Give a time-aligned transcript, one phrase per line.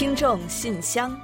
[0.00, 1.14] 听众信箱，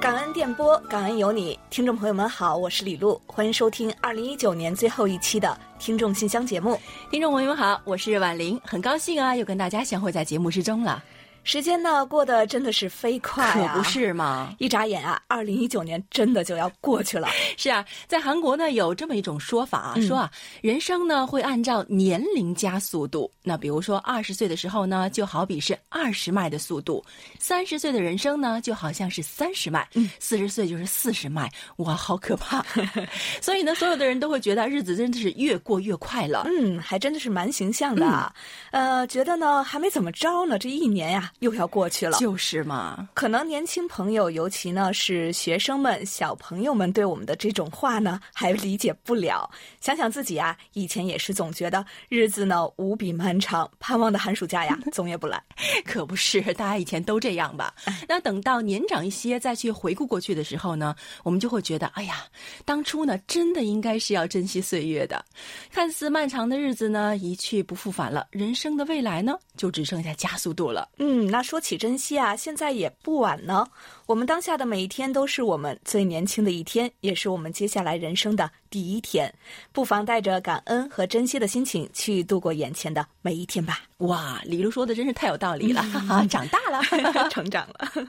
[0.00, 6.80] 感恩电波，感恩有你，听众朋友们好，我是李璐，欢迎收听二零一九年最后一期的听众信箱节目。
[7.10, 11.04] 听众朋友们好，我是婉玲，很高兴啊，又跟大家相会在节目之中了。
[11.48, 14.54] 时间呢过得真的是飞快啊，可不是吗？
[14.58, 17.26] 一眨眼啊，二零一九年真的就要过去了。
[17.56, 20.30] 是啊，在韩国呢有这么一种说法啊，嗯说啊，
[20.60, 23.30] 人生呢会按照年龄加速度。
[23.42, 27.02] 那比如说二十岁的时候呢，就好比是二十迈的速度；
[27.38, 29.80] 三十岁的人生呢，就好像是三十迈；
[30.20, 31.50] 四十岁就是四十迈。
[31.76, 32.62] 哇，好可怕！
[33.40, 36.44] 所以呢，所有的人都会觉得日子真的是越过越快了。
[36.44, 38.30] 嗯，还真的是蛮形象的啊。
[38.70, 42.18] 呃，觉得呢还没怎么着呢，这一年呀又要过去了。
[42.18, 49.48] 就是嘛，可能年轻朋友，尤其呢是学生们、小朋友们，对我们的这种话呢还理解不了。
[49.88, 55.42] 想想自己啊，以前也是总觉得日子呢无比漫长，盼望的寒暑假呀 总也不来。
[55.82, 57.74] 可不是，大家以前都这样吧？
[58.06, 62.22] 那等到年长一些，再去回顾过去的时候呢，我们就会觉得，哎呀，
[62.66, 65.24] 当初呢，真的应该是要珍惜岁月的。
[65.72, 70.86] 看似漫长的日子呢，一去不复返了，人生的未来呢，就只剩下加速度了。
[70.98, 73.66] 嗯，那说起珍惜啊，现在也不晚呢。
[74.04, 79.32] 我们当下的每一天都是我们最年轻的一天，也是我们接下来人生的第一天。
[79.78, 83.82] 不妨带着感恩和珍惜的心情去度过眼前的每一天吧。
[83.98, 86.82] 哇，李璐说的真是太有道理了，哈哈，长大了。
[87.30, 87.88] 成长了。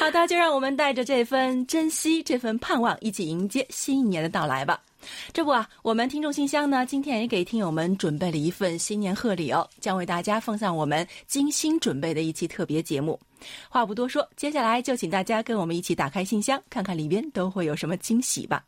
[0.00, 4.82] 好的，就让我们带着这份珍惜、这份盼望，一起迎接新一年的到来吧。
[5.32, 13.16] 这不啊，我们听众信箱呢，今天也给听友们准备了一份新年贺礼哦，将为大家奉上我们精心准备的一期特别节目。
[13.68, 18.64] 话不多说，接下来就请大家跟我们一起打开信箱，看看里边都会有什么惊喜吧。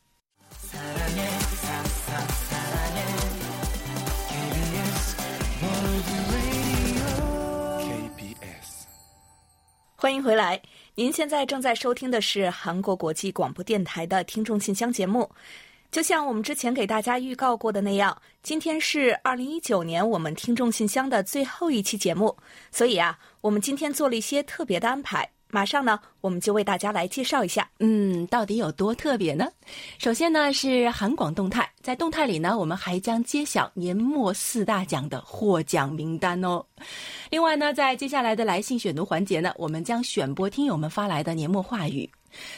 [10.00, 10.60] 欢迎回来，
[10.94, 15.28] 您现在正在收听的是韩国国际广播电台的听众信箱节目。
[15.90, 22.34] 就像我们之前给大家预告过的那样，今天是二零一九年我们听众信箱的最后一期节目，
[22.70, 25.28] 所以啊，我们今天做了一些特别的安排。
[25.50, 27.68] 马上呢，我们就为大家来介绍一下。
[27.78, 29.48] 嗯，到底有多特别呢？
[29.98, 36.64] 首先呢是韩广动态，在动态里呢，我们还将揭晓年末四大奖的获奖名单哦。
[37.30, 42.08] 另外呢，在接下来的来信选读环节呢，我们将选播听友们发来的年末话语。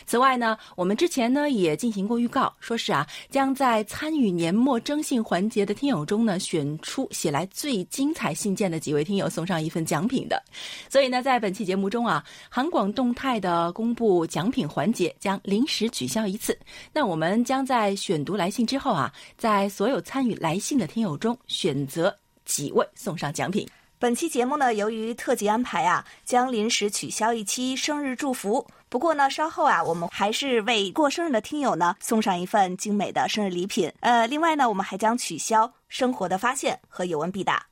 [0.06, 10.42] 此外呢，我们之前呢也进行过预告，说是啊，将在参与年末征信环节的听友中呢，选出写来最精彩信件的几位听友，送上一份奖品的。
[10.88, 16.58] 所以呢，在本期节目中啊，韩广动态的公布奖品环节将临时取消一次。
[16.92, 22.14] 那我们将在选读来信之后啊，在所有参与来信的听友中选择
[22.44, 23.68] 几位送上奖品。
[23.98, 28.66] 本期节目呢，由于特辑安排啊，将临时取消一期生日祝福。
[28.90, 33.90] 不过呢，稍后啊，我们还是为过生日的听友呢送上一份精美的生日礼品。
[34.00, 37.64] 呃，另外呢，我们还将取消生活的发现和有问必答。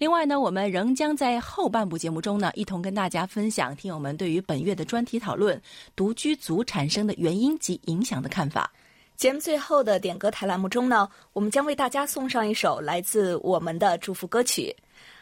[0.00, 5.60] 另外呢，我们仍将在后半部节目中呢，一同跟大家分享听友们对于本月的专题讨论——
[5.94, 8.72] 独居族产生的原因及影响的看法。
[9.16, 14.74] 节目最后的点歌台栏目中呢，我们将为大家送上一首来自我们的祝福歌曲。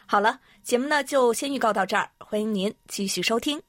[0.07, 3.68] 好了，节目呢就先预告到这儿，欢迎您继续收听。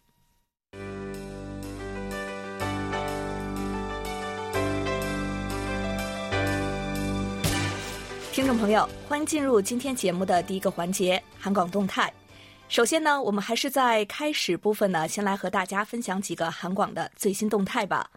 [8.41, 12.11] 听众朋友，欢迎进入今天节目的第一个环节——韩广动态。
[12.71, 18.11] 首先呢，我们还是在开始部分呢，先来和大家分享几个韩广的最新动态吧。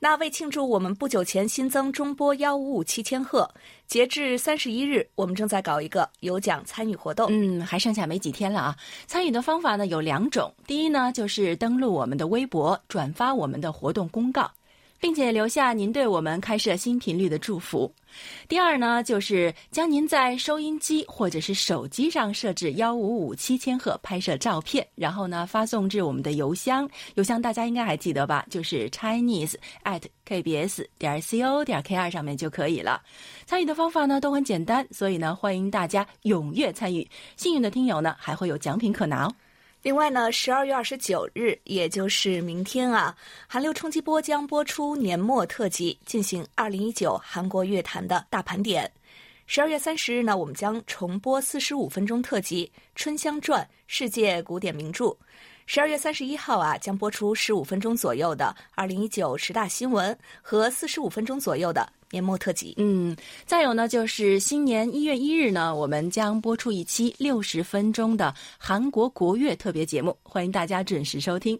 [0.00, 3.48] 那为庆祝我们不久前新增中波幺五五七千赫，
[3.86, 7.28] 截至三十一日，我们正在搞一个有奖参与活动。
[7.30, 8.76] 嗯，还剩下没几天了啊！
[9.06, 14.50] 参与的方法呢有两种，第一呢就是登录我们的微博，转发我们的活动公告，
[15.02, 17.92] 并且留下您对我们开设新频率的祝福。
[18.46, 28.46] 第二呢，就是将您在收音机或者是手机上设置幺五五七千赫拍摄照片，然后呢发送至我们的邮箱，邮箱大家应该还记得吧？
[28.48, 33.02] 就是 Chinese at kbs 点 co 点 kr 上面就可以了。
[33.44, 37.04] 参与的方法呢都很简单，所以呢欢迎大家踊跃参与。
[37.36, 39.34] 幸运的听友呢还会有奖品可拿哦。
[39.82, 43.16] 另外呢，十二月二十九日，也就是明天啊，
[43.48, 48.88] 韩流冲击波将播出年末特辑，进行二零一九韩国乐坛的大盘点。
[49.44, 55.12] 十二月三十日呢，我们将重播四十五分钟特辑《春香传》世界古典名著。
[55.66, 62.74] 十二月三十一号啊，将播出十五分钟左右的二零一九十大新闻和四十五分钟左右的年末特辑。
[62.76, 71.58] 嗯，再有呢，就是新年一月一日呢，我们将播出一期六十分钟的韩国国乐特别节目，欢迎大家准时收听。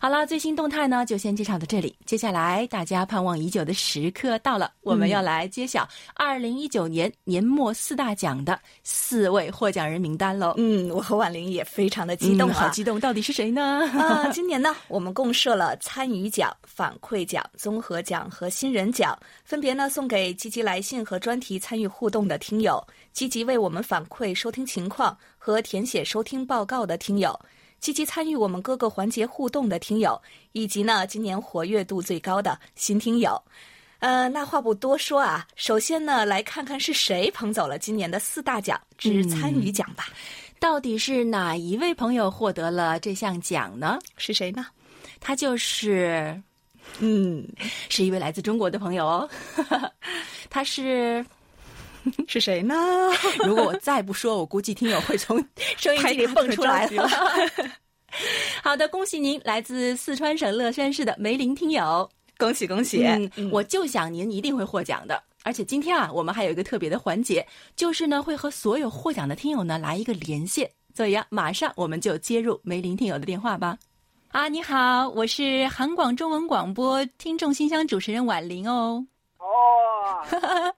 [0.00, 1.96] 好了，最新动态呢就先介绍到这里。
[2.06, 10.54] 接下来大家盼望已久的时刻到了，我们要来揭晓二零一九年年末四大奖的四位获奖人名单喽。
[10.56, 13.00] 嗯，我和婉玲也非常的激动啊，好激动！
[13.00, 13.88] 到底是谁呢？
[13.98, 22.80] 啊，今年呢，我们共设了参与奖、反馈奖、综合奖和新人奖，分别呢送给积极来信和专题参与互动的听友，
[23.12, 27.36] 积极为我们反馈收听情况和填写收听报告的听友。
[27.80, 30.20] 积极参与我们各个环节互动的听友，
[30.52, 33.40] 以及呢今年活跃度最高的新听友，
[34.00, 40.08] 呃，那话不多说啊，首先呢来看看是谁捧走了今年的四大奖之参与奖吧。
[40.60, 43.98] 到底是哪一位朋友获得了这项奖呢？
[44.16, 44.66] 是谁呢？
[45.20, 46.42] 他就是，
[46.98, 47.46] 嗯，
[47.88, 49.28] 是一位来自中国的朋友哦。
[50.50, 51.24] 他是。
[52.26, 52.74] 是谁呢？
[53.44, 55.36] 如果我再不说，我估计听友会从
[55.76, 57.08] 收音机里蹦出来了。
[58.62, 62.08] 好的，恭喜您，来自四川省乐山市的梅林听友，
[62.38, 63.04] 恭喜恭喜！
[63.52, 65.22] 我就想您一定会获奖的。
[65.44, 67.46] 而且今天啊，我们还有一个特别的环节，
[67.76, 70.68] 就是呢会和所有获奖的听友呢来一个连线。
[70.94, 73.78] 所以啊，马上我们就接入梅林听友的电话吧。
[74.28, 79.06] 啊，你好，我是韩广中文广播听众信箱主持人婉玲哦。
[79.38, 80.74] 哦。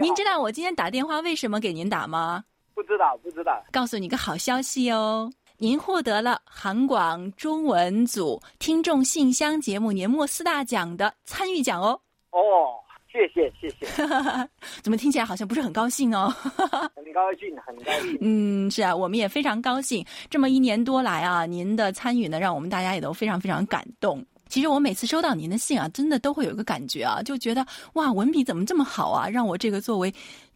[0.00, 2.44] 您知道我今天打电话为什么给您打吗？
[2.74, 3.62] 不知道，不知道。
[3.72, 12.00] 告诉你个好消息哦，您获得了韩广中文组听众信箱节目年末四大奖的参与奖哦。
[12.30, 12.78] 哦，
[13.10, 13.86] 谢谢，谢谢。
[14.80, 16.28] 怎么听起来好像不是很高兴哦？
[16.94, 18.16] 很高兴，很高兴。
[18.22, 20.06] 嗯，是啊，我们也非常高兴。
[20.30, 24.24] 这么一年多来啊，您的参与呢，让我们大家也都非常非常感动。
[24.48, 30.12] 其实我每次收到您的信啊，真的都会有一个感觉啊，就觉得哇，文笔怎么这么好啊，让我这个作为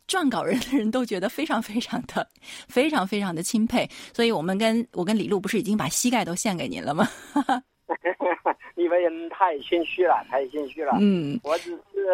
[0.08, 2.26] 撰稿人的人都觉得非常非常的、
[2.68, 3.88] 非常非常的钦佩。
[4.14, 7.08] 所以我们跟我跟李璐不是已经把膝盖都献给您了吗？
[8.74, 10.96] 你们人太谦虚了，太谦虚了。
[11.00, 12.08] 嗯，我只是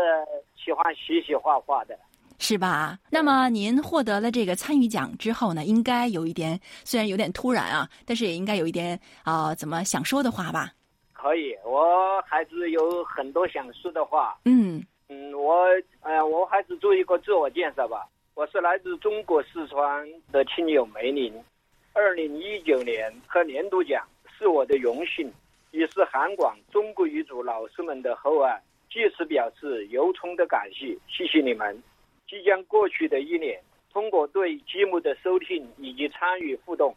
[0.63, 1.97] 喜欢写写画画的，
[2.39, 2.99] 是吧？
[3.11, 10.73] 那么您获得了这个参与奖之后呢，应该有一点，虽然有点突然啊，但是也应该有一点啊，怎么想说的话吧？
[11.21, 14.39] 可以，我还是有很多想说的话。
[14.45, 15.67] 嗯嗯，我
[16.03, 18.07] 呃，我还是做一个自我介绍吧。
[18.35, 21.35] 我是来自中国四川的亲友梅林。
[21.93, 24.07] 二零一九年和年度奖
[24.39, 25.33] 是我的荣幸，
[25.73, 31.83] 也是韩广中国语组老师们的厚爱，借此表示由衷的感谢，谢谢你们。
[32.29, 33.61] 即将过去的一年，
[33.93, 36.95] 通过对节目的收听以及参与互动。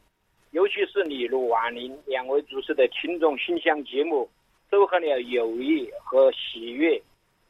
[0.52, 4.30] 尤其是李璐、婉玲两位主持的听众信箱节目，
[4.70, 7.02] 收获了友谊和喜悦，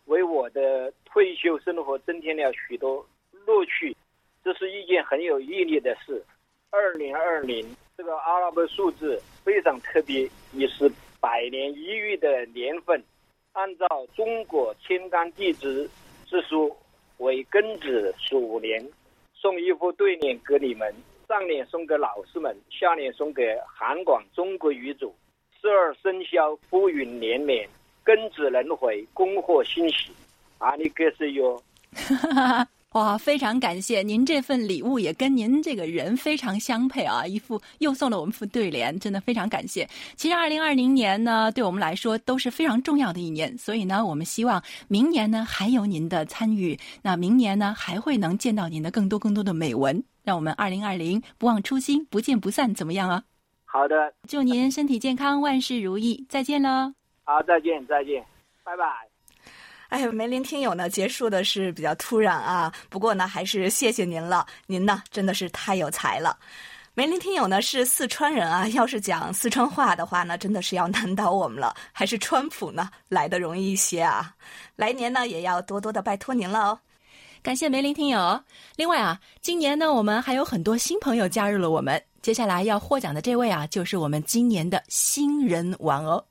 [0.06, 3.04] 为我的退休生活增添了许多
[3.48, 3.96] 乐趣，
[4.44, 6.24] 这是一件很有意义的事。
[6.70, 10.90] 二零二零这个阿拉伯数字非常特别，也是
[11.20, 13.04] 百年一遇的年份。
[13.54, 15.90] 按照中国天干地支
[16.28, 16.70] 之说，
[17.18, 18.80] 为庚子鼠年，
[19.34, 20.94] 送一副对联给你们。
[21.32, 25.16] 上联送给老师们，下联送给韩广中国语组。
[25.62, 27.66] 十二生肖福运连连，
[28.04, 30.12] 庚子轮回，恭贺新喜。
[30.58, 31.64] 啊，你可是有。
[32.92, 37.26] 哇，非常感谢您这份礼物，也跟您这个人非常相配啊！
[37.26, 39.88] 一副又送了我们副对联，真的非常感谢。
[40.18, 50.04] 其实，二零二零年呢，对我们来说都是非常重要的一年，所以呢，我们希望明年呢还有您的参与，那明年呢还会能见到您的更多更多的美文。
[50.24, 53.24] 让我们二零二零不忘初心，不见不散，怎么样啊？
[53.66, 56.94] 好的，祝您身体健康，万事如意，再见喽！
[57.24, 58.24] 好，再见，再见，
[58.64, 58.84] 拜拜。
[59.90, 62.74] 哎，梅林听友呢，结束的是比较突然啊。
[62.90, 66.38] 不过呢，还是谢谢您了，您呢真的是太有才了。
[66.94, 71.74] 梅林听友呢是四川人啊， 要是讲四川话的话呢，真的是要难倒我们了。
[71.94, 74.36] 还是川普呢来的容易一些啊。
[74.76, 76.80] 来年呢也要多多的拜托您了哦。
[77.44, 78.40] 感谢梅林听友。
[78.76, 82.02] 另外啊，今年呢我们还有很多新朋友加入了我们。
[82.22, 86.24] 接下来要获奖的这位啊，就是我们今年的新人王哦。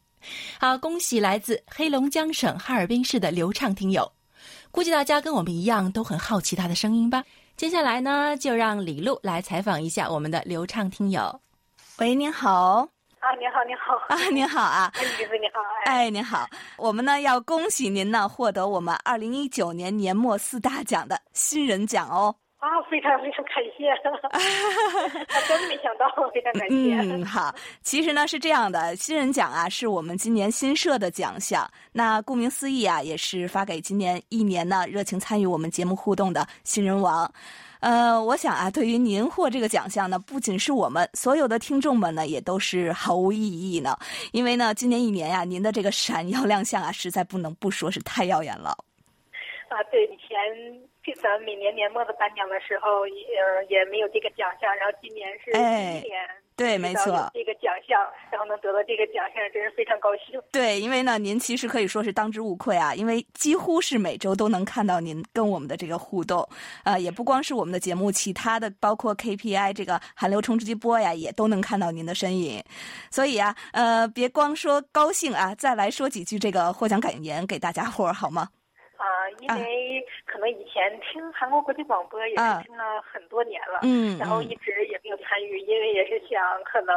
[0.61, 4.11] 好，恭喜来自黑龙江省哈尔滨市的刘畅听友。
[4.71, 7.25] 估计大家跟我们一样都很好奇他的声音吧。
[7.57, 11.41] 接下来呢，就让李璐来采访一下我们的刘畅听友。
[11.99, 13.00] 喂，您好。
[13.21, 13.95] 啊，您好，您好。
[14.09, 14.91] 啊，您好啊。
[14.95, 15.61] 哎，女士你好。
[15.85, 16.49] 哎，您好。
[16.79, 22.35] 我们呢要恭喜您呢获得我们二零一九年年末四大奖的新人奖哦。
[22.61, 23.93] 啊，非常非常感谢，
[25.49, 26.95] 真没想到，非常感谢。
[26.99, 37.31] 嗯，好，其实呢是这样的，新人奖啊是我们今年新设的奖项，那顾名思义啊，也是发给今年一年呢热情参与我们节目互动的新人王。
[37.81, 43.97] 呃，我想啊，对于您获这个奖项呢，不仅是我们所有的听众们呢，也都是毫无意义呢，
[44.33, 48.71] 因为呢，今年一年呀，您的这个闪耀亮相啊，实在不能不说是太耀眼了。
[49.69, 50.91] 啊，对，以前。
[51.21, 53.25] 咱每年年末的颁奖的时候，也
[53.69, 56.23] 也没有这个奖项，然后今年是第一年，
[56.61, 57.99] 对，没错，这个奖项，
[58.31, 60.39] 然后能得到这个奖项，真是非常高兴。
[60.53, 66.47] 对，因为呢，您其实可以说是当之无愧啊，因为几乎是每周都能看到您跟我们的这个互动，
[66.85, 72.63] 呃，也不光是我们的节目，其他的包括 KPI 这个韩流冲击波呀，也都能看到您的身影。
[73.11, 78.47] 所以啊，呃，别光说高兴啊，再来说几句这个获奖感言给大家伙儿好吗？
[79.01, 79.09] 啊，
[79.41, 86.95] 因为可能以前听韩国国际广播也是听了很多年了，嗯，然后一直也参与，因为也是想可能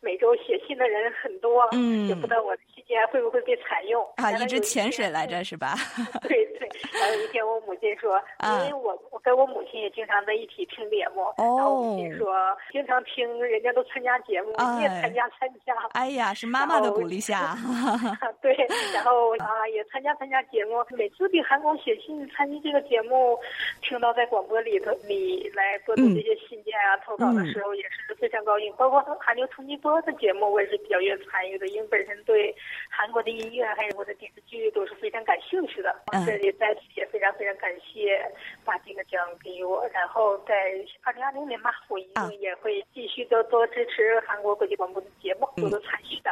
[0.00, 5.74] 每周写信的人很多，嗯，也不知道我的信件会不会被采用啊，一直潜水来着是吧？
[6.22, 8.20] 对 对，然后有一天我母亲说，
[8.64, 12.34] 因为我我跟我母亲也经常在一起听节目，然后我母亲说
[12.70, 17.56] 经常听人家都参加节目，你也参加参加，哎呀，是妈妈的鼓励下，
[18.40, 18.54] 对，
[18.94, 21.28] 然后啊也参加参加节目，每次。
[21.32, 23.38] 给韩国写信参与这个节目，
[23.80, 28.72] 听到在广播里头里来播读这些信件啊、投稿的时候，也是非常高兴。
[28.76, 32.54] 包括韩流冲击波的节目，我也是比较愿意参与的，因为本身对
[32.90, 35.94] 韩国的音乐还有我的电视剧都是非常感兴趣的。
[36.26, 38.18] 这里在此也非常非常感谢
[38.64, 39.86] 把这个奖给我。
[39.92, 40.54] 然后在
[41.02, 46.30] 二零二零年吧，我一定也会继续多多支持韩国国际广播的节目，多多参与的。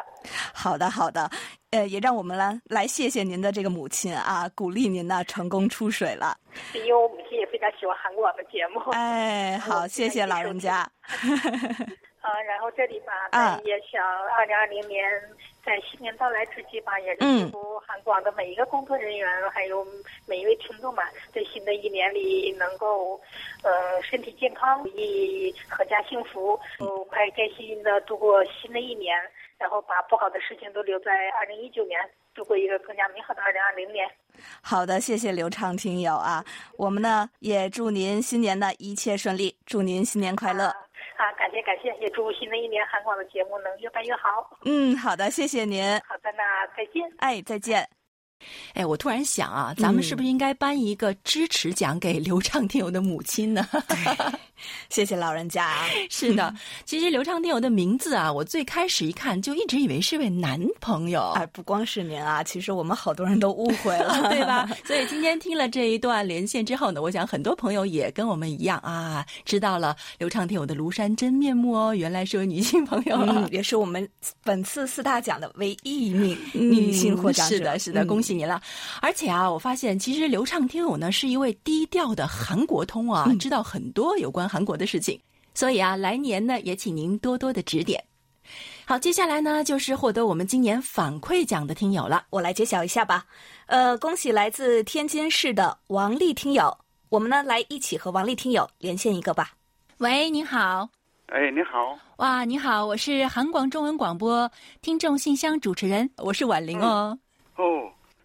[0.55, 1.29] 好的，好的。
[1.71, 6.37] 呃，也让我们来来谢谢您的这个母亲啊，鼓励您呢成功出水了。
[6.75, 7.30] 因为我母亲
[7.61, 8.81] 也非常喜欢韩国的节目。
[8.93, 10.81] 哎， 好，谢谢老人家。
[12.21, 13.13] 啊，然后这里吧，
[13.65, 14.05] 也想
[14.37, 15.03] 二零二零年
[15.65, 19.87] 在新年到来之际吧，也祝福韩广的每一个工作人员，还有
[20.27, 21.03] 每一位听众们，
[21.33, 23.19] 在新的一年里能够
[23.63, 29.17] 呃身体健康，以阖家幸福，都快开心的度过新的一年。
[29.59, 32.01] 然后把不好的事情都留在二零一九年，
[32.35, 34.09] 度过一个更加美好的二零二零年。
[34.63, 36.45] 好的，谢谢刘畅听友啊，
[36.77, 40.67] 我们呢也祝您新年的一切顺利，祝您新年快乐。
[40.67, 44.59] 啊，感谢感谢，也祝新的一年韩广的节目能越办越好。
[44.65, 45.83] 嗯，好的，谢谢您。
[46.01, 47.13] 好的，那再见。
[47.19, 48.00] 哎，再见。
[48.75, 53.67] 哎，我突然想啊，咱们是不是应该颁一个支持奖给刘畅听友的母亲呢？
[54.91, 55.73] 谢谢老人家。
[56.11, 56.55] 是的，
[56.85, 61.33] 其实刘畅听友的名字啊，我最开始一看就一直以为是位男朋友。
[61.37, 64.69] 哎，不光是您啊，其实我们好多人都误会了， 对吧？
[64.85, 74.07] 所以今天听了这一段连线之后呢，我想很多朋友也跟我们一样啊，知道了刘畅听友的庐山真面目哦，原来是位女性朋友，也是我们
[74.45, 77.57] 本次四大奖的唯一一名女性获奖者。
[77.57, 78.30] 是的，是的，恭喜。
[78.35, 78.61] 你了，
[79.01, 85.21] 而且啊，我发现其实刘畅听友呢是一位低调的韩国通啊，知道很多有关韩国的事情，
[85.55, 88.03] 所以啊，来年呢也请您多多的指点。
[88.85, 93.25] 好，接下来呢就是获得我们今年反馈奖的听友了，我来揭晓一下吧。
[93.67, 96.77] 呃，恭喜来自天津市的王丽听友，
[97.09, 99.53] 我们呢来一起和王丽听友连线一个吧。
[99.99, 100.89] 喂，您好。
[101.27, 101.97] 哎，你好。
[102.17, 104.51] 哇，你好，我是韩广中文广播
[104.83, 107.17] 听众信箱主持人，我是婉玲哦。
[107.55, 107.65] 哦。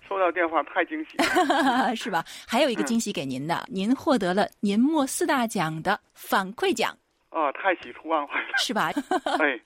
[0.07, 1.17] 收到电话太惊喜，
[1.95, 2.24] 是吧？
[2.47, 6.95] 还有一个惊喜给您的，您获得了年末四大奖的反馈奖。
[7.31, 8.91] 哦，太喜出望外了，是吧？
[9.39, 9.59] 哎，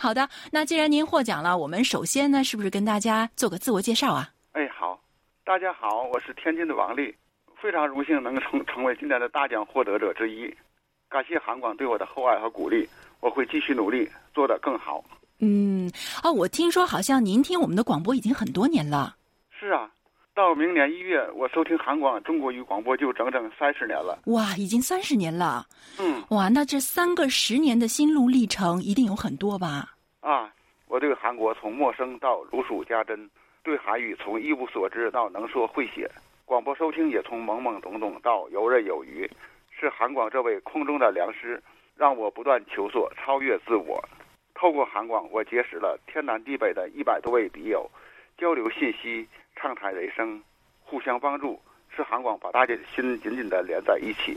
[0.00, 4.30] 好的，那既然您获奖了，我们首先呢，是不是跟大家做个自我介绍啊？
[4.52, 4.98] 哎，好，
[5.44, 7.14] 大家好，我是天津的王丽，
[7.60, 10.54] 非常荣幸能成成为今年的大奖获得者之一，
[11.10, 12.88] 感谢韩广对我的厚爱和鼓励，
[13.20, 15.04] 我会继续努力，做得更好。
[15.40, 15.90] 嗯，
[16.22, 19.16] 哦，我听说好像您听我们的广播已经很多年了。
[19.62, 19.88] 是啊，
[20.34, 24.18] 到明年一月，我收听韩广中国语广播就整整三十年了。
[24.26, 25.64] 哇，已经三十年了。
[26.00, 26.20] 嗯。
[26.30, 29.94] 哇，那这三个十年的心路历程一定有很多吧？
[30.18, 30.52] 啊，
[30.88, 33.30] 我对韩国从陌生到如数家珍，
[33.62, 36.10] 对韩语从一无所知到能说会写，
[36.44, 39.30] 广播收听也从懵懵懂懂到游刃有余。
[39.70, 41.62] 是韩广这位空中的良师，
[41.96, 44.02] 让我不断求索，超越自我。
[44.56, 47.88] 透过韩广，我结识了天南地北的一百多位笔友，
[48.36, 49.28] 交流信息。
[49.62, 50.42] 畅谈人生，
[50.80, 51.56] 互相帮助，
[51.94, 54.36] 是韩广把大家的心紧紧地连在一起，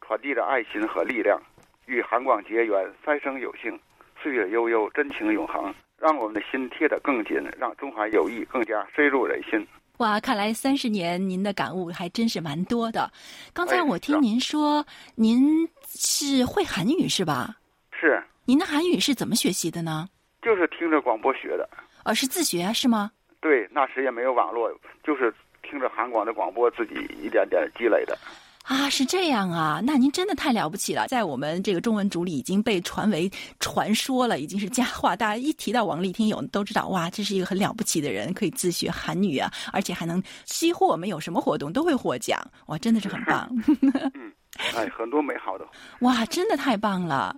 [0.00, 1.38] 传递着爱心和力量。
[1.84, 3.78] 与韩广结缘，三生有幸，
[4.22, 5.74] 岁月悠悠，真情永恒。
[5.98, 9.64] 让我们的心贴得更紧，让中韩友谊更加深入人心。
[9.98, 13.12] 哇，看来三十年您的感悟还真是蛮多的。
[13.52, 14.84] 刚才哎我听您说，
[15.16, 17.54] 您是会韩语是吧？
[17.92, 20.08] 是，您的韩语是怎么学习的呢？
[20.40, 21.68] 就是听着广播学的。
[22.04, 23.12] 呃，是自学是吗？
[23.42, 24.72] 对，那时也没有网络，
[25.04, 25.34] 就是
[25.68, 28.16] 听着韩广的广播，自己一点点积累的。
[28.64, 35.16] 啊，是这样啊，那您真的太了不起了，在我们这个中文组里已经被传为传说了，已经是佳话。
[35.16, 43.50] 大家一提到王丽听友，都知道哇，这是一个很了不起的人，可以自学韩语啊，而且还能几乎我们有什么活动都会获奖，哇，真的是很棒，
[44.14, 44.32] 嗯
[44.76, 45.66] 哎，很多美好的，
[46.02, 47.34] 哇，真的太棒了。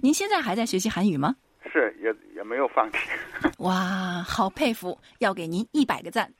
[0.00, 1.36] 您现在还在学习韩语吗？
[1.70, 2.10] 是也
[2.42, 2.98] 也没有放弃。
[3.58, 6.30] 哇，好佩服，要给您一百个赞。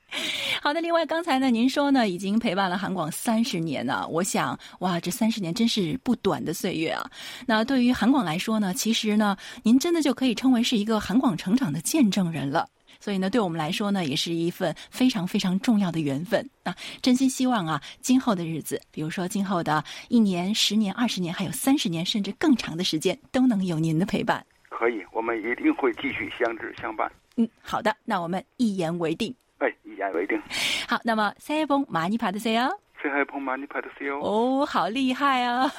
[0.61, 7.09] 好的，另外刚才呢，您说呢已经陪伴了韩广三十年呢，我想哇，这三十年真是不短的岁月啊。
[7.45, 12.67] 那对于韩广来说呢，其实呢，您真的就可以称为是一个韩广成长的见证人了。
[12.99, 16.73] 所以呢，对我们来说呢，也是一份非常非常重要的缘分啊！
[17.01, 24.45] 真心希望啊，今后的日子，比如说今后的一年、十年、二十年，还有三十年，甚至更长的时间，都能有您的陪伴。
[24.72, 27.10] 可以，我们一定会继续相知相伴。
[27.36, 29.34] 嗯，好的，那我们一言为定。
[29.58, 30.40] 哎，一言为定。
[30.88, 32.70] 好，那么새해복많이받으세요。
[33.02, 34.20] 새해복많이받으세요。
[34.20, 35.70] 哦，好厉害啊！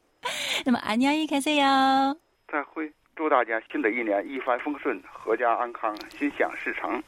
[0.65, 2.15] 那么안녕히계세요。
[2.47, 7.01] 再会，祝大家新的一年一帆风顺，阖家安康，心想事成。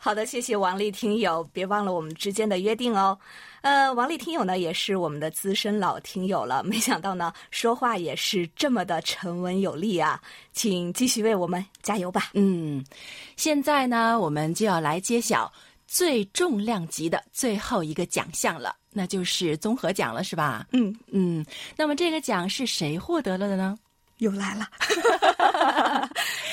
[0.00, 3.18] 好的，谢谢王丽听友，别忘了我们之间的约定哦。
[3.62, 10.20] 呃，王丽听友呢也是我们的资深老听友了， 没想到呢说话也是这么的沉稳有力啊，
[10.52, 12.30] 请继续为我们加油吧。
[12.34, 12.82] 嗯，
[13.36, 15.52] 现在呢，我们就要来揭晓
[15.88, 20.64] 最重量级的最后一个奖项了，那就是综合奖了，是吧？
[20.70, 21.44] 嗯，嗯，
[21.76, 23.76] 那么这个奖是谁获得了的呢？
[24.18, 24.68] 又来了，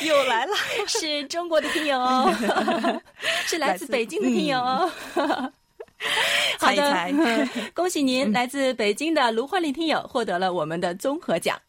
[0.06, 0.54] 又来了，
[0.88, 2.32] 是中国的听友哦，
[3.48, 4.92] 是来自北京的听友哦。
[6.60, 11.60] 好猜一猜的，恭喜您，来自北京的卢焕丽听友获得了我们的综合奖。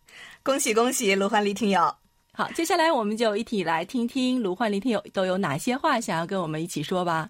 [0.42, 1.94] 恭喜恭喜，卢焕丽听友。
[2.34, 7.28] 好，接下来我们就一起来听听卢焕丽听友都有哪些话想要跟我们一起说吧。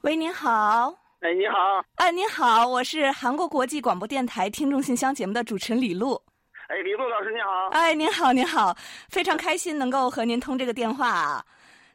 [0.00, 0.92] 喂，您好。
[1.20, 6.20] 哎，你好，哎，您好，我是韩国国际广播电台听众信箱节目的主持人李璐。
[6.72, 8.74] 哎，李璐老师您好，哎，您好，您好，
[9.10, 11.44] 非常开心能够和您通这个电话啊。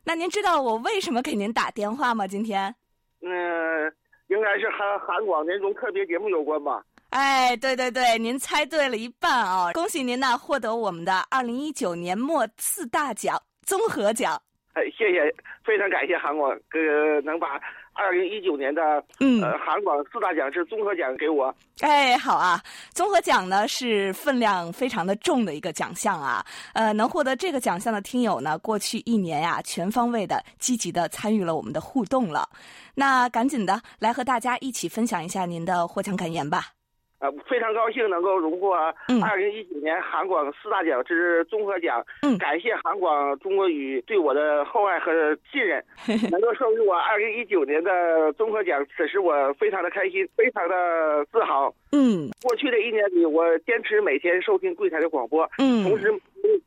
[0.04, 2.28] 那您知道我为什么给您打电话吗？
[2.28, 2.76] 今天？
[3.24, 3.92] 嗯，
[4.28, 6.84] 应该是和韩广年终特别节目有关吧？
[7.10, 9.72] 哎，对对对，您猜对了一半啊！
[9.74, 14.40] 恭喜您呢，获得我们的二零一九年末四大奖综合奖。
[14.74, 15.36] 哎，谢谢，
[15.66, 17.60] 非常感谢韩广，呃，能把
[17.98, 21.54] 二零一九年的嗯，呃韩广四大奖是综合奖给我。
[21.82, 22.62] 哎，好啊，
[22.94, 26.46] 综合奖呢是分量非常的重的一个奖项啊。
[26.74, 32.48] 呃，能获得这个奖项的听友呢，过去一年呀、全方位的积极的参与了我们的互动了。
[32.94, 36.77] 那赶紧的来和大家一起分享一下您的获奖感言吧。
[37.20, 38.76] 呃，非常高兴能够荣获
[39.08, 45.84] 嗯二零一九年韩广四大奖之综合奖，嗯感谢韩广中国语对我的厚爱和信任，
[46.32, 51.74] 能够授予我二零一九年的综合奖，此时我非常的开心，非常的自豪。
[51.92, 56.14] 嗯过去的一年里，我坚持每天收听柜台的广播，嗯，同时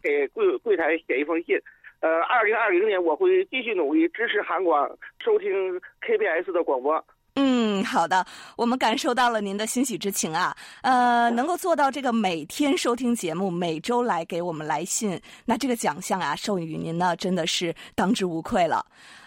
[0.02, 1.56] 给柜柜台写一封信。
[2.00, 4.90] 呃，二零二零年我会继续努力支持韩广
[5.22, 7.04] 收听 KBS 的广播。
[7.36, 10.54] 嗯，好的，我们感受到了您的欣喜之情啊。
[10.82, 18.84] 呃，能够做到这个每天收听节目，每周来给我们来信，那这个奖项啊，授予您呢，真的是当之无愧了。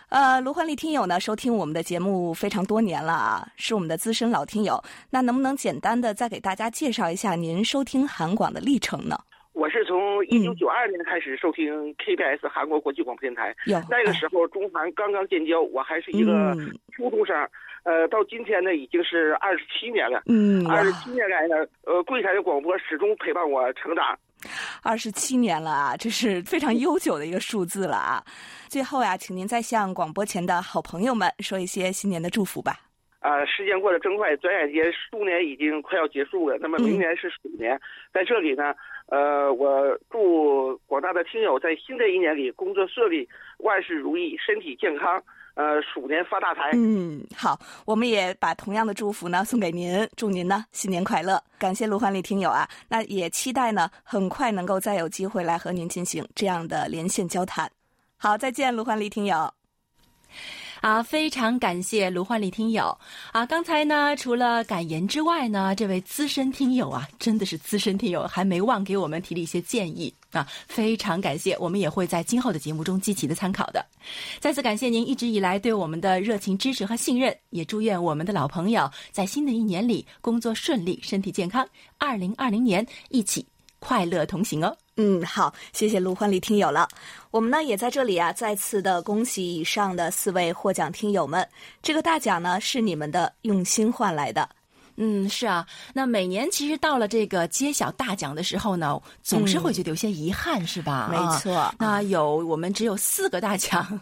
[0.10, 4.84] 呃，卢焕丽听友呢，收听我们的节目非常多年了啊，是我们的资深老听友。
[5.10, 9.18] 那能不能简单的再给大家介绍一下您收听韩广的历程呢？
[9.54, 17.36] 我是从一九九二年开始收听 KBS 韩国国际广播电台，有那个时候中韩刚刚建交，我还是一个嗯初中生。
[17.84, 20.24] 呃，到今天呢，已经是二十七年了。
[20.26, 24.18] 嗯，哇二十七年来呢，呃，柜台的广播始终陪伴我成长。
[24.82, 28.24] 二十七年了啊，这是非常悠久的一个数字了啊。
[28.68, 32.80] 最后呀、请您再向广播前的好朋友们说一些新年的祝福吧。
[33.20, 36.58] 啊、时间过得真快，转眼间鼠年已经快要结束了。
[36.60, 37.80] 那么明年是鼠年，
[38.14, 38.76] 在这里呢，
[39.08, 43.26] 呃，我祝广大的听友在新的一年里工作顺利，
[43.60, 45.24] 万事如意，身体健康，
[45.56, 46.72] 呃，鼠年发大财。
[46.74, 51.42] 嗯，好，我们也把同样的祝福呢送给您，祝您呢新年快乐。
[51.60, 57.70] 感谢卢焕丽听友啊，那也期待呢很快能够再有机会来和您进行这样的连线交谈。
[58.18, 59.63] 好，再见，卢焕丽听友。
[60.84, 62.96] 啊，非常感谢卢焕丽听友
[63.32, 63.46] 啊！
[63.46, 70.14] 刚才呢，除了感言之外呢，这位资深听友啊，真的是资深听友，还没忘给我们提了一些建议。
[70.32, 73.86] 啊，非常感谢，我们也会在今后的节目中积极的参考的。
[74.42, 81.66] 再次感谢您一直以来对我们的热情支持和信任，也祝愿我们的老朋友在新的一年里工作顺利、身体健康。
[81.98, 83.48] 二零二零年一起
[83.80, 84.76] 快乐同行哦。
[84.96, 86.88] 嗯，好，谢谢陆欢丽听友了。
[87.32, 91.48] 我们呢也在这里啊，再次的恭喜以上的四位获奖听友们。
[91.82, 94.48] 这个大奖呢是你们的用心换来的。
[94.98, 95.66] 嗯，是啊。
[95.94, 101.10] 那每年其实到了这个揭晓大奖的时候呢，总是会觉得有些遗憾，是吧？
[101.12, 101.56] 没错。
[101.56, 104.00] 啊那有我们只有四个大奖。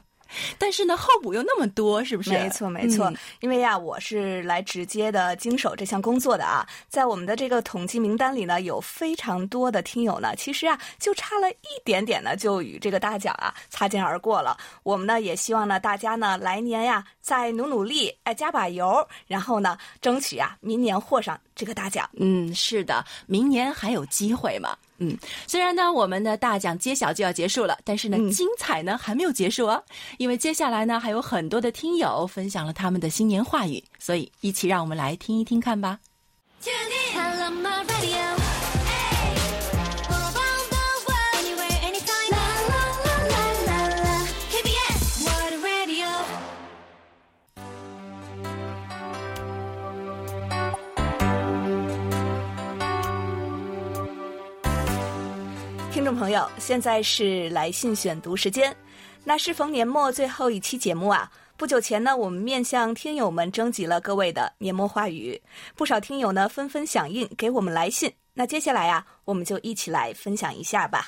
[0.58, 2.32] 但是呢，候补又那么多，是不是？
[2.32, 3.10] 没错，没错。
[3.10, 14.58] 嗯因为呀，我是来直接的经手这项工作的啊，在我们的这个统计名单里呢，有非常多的听友呢，其实啊，就差了一点点呢，就与这个大奖啊擦肩而过了。
[14.84, 22.10] 我们呢，也希望呢，大家呢，来年呀，再努努力，哎，加把油，然后呢，争取啊，明年获上这个大奖。
[22.13, 24.78] 嗯，是的，明年还有机会嘛。
[25.02, 28.32] 嗯，虽然呢，我们的大奖揭晓就要结束了，但是呢，嗯。
[28.32, 29.84] 精彩呢还没有结束哦，
[30.18, 36.00] 因为接下来呢，还有很多的听友分享了他们的新年话语，所以一起让我们来听一听看吧。
[56.15, 58.76] 朋友，现在是来信选读时间。
[59.24, 65.39] 那适逢年末最后一期节目啊，不久前呢，我们面向听友们征集了各位的年末话语，
[65.76, 68.12] 不少听友呢纷纷响应，给我们来信。
[68.34, 71.08] 那接下来啊，我们就一起来分享一下吧。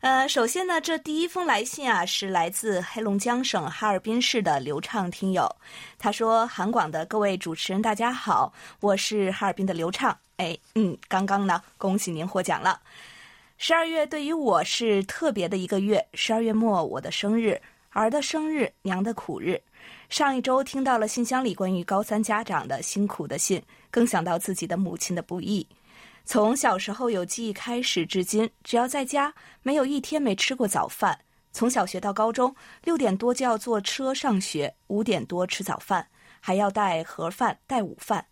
[0.00, 5.50] 呃，首先呢，这第一封来信啊，是来自黑龙江省哈尔滨市的刘畅听友。
[5.98, 10.16] 他说：“韩广的各位主持人，大家好，我是哈尔滨的刘畅。
[10.36, 12.78] 哎，嗯，刚刚呢，恭喜您获奖了。
[13.66, 17.58] 十二月对于我是特别的一个月，十二月末我的生日，
[17.92, 19.58] 儿的生日，娘的苦日。
[20.10, 25.66] 上一周听到了信箱里关于高三家长的辛苦的信，更想到自己的母亲的不易。
[26.26, 31.18] 从小时候有记忆开始至今，只要在家，没有一天没吃过早饭。
[31.50, 36.06] 从小学到高中，六点多就要坐车上学，五点多吃早饭，
[36.38, 38.26] 还要带盒饭、带午饭。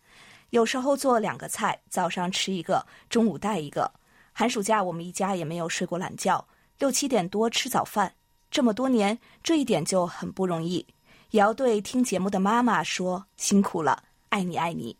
[0.51, 3.91] 有时候做两个菜，早上吃一个，中午带一个。
[4.33, 6.45] 寒暑假我们一家也没有睡过懒觉，
[6.79, 8.13] 六七点多吃早饭。
[8.49, 10.85] 这么多年，这一点就很不容易，
[11.31, 14.95] 也要对听节目的妈妈说辛苦了，爱你爱你。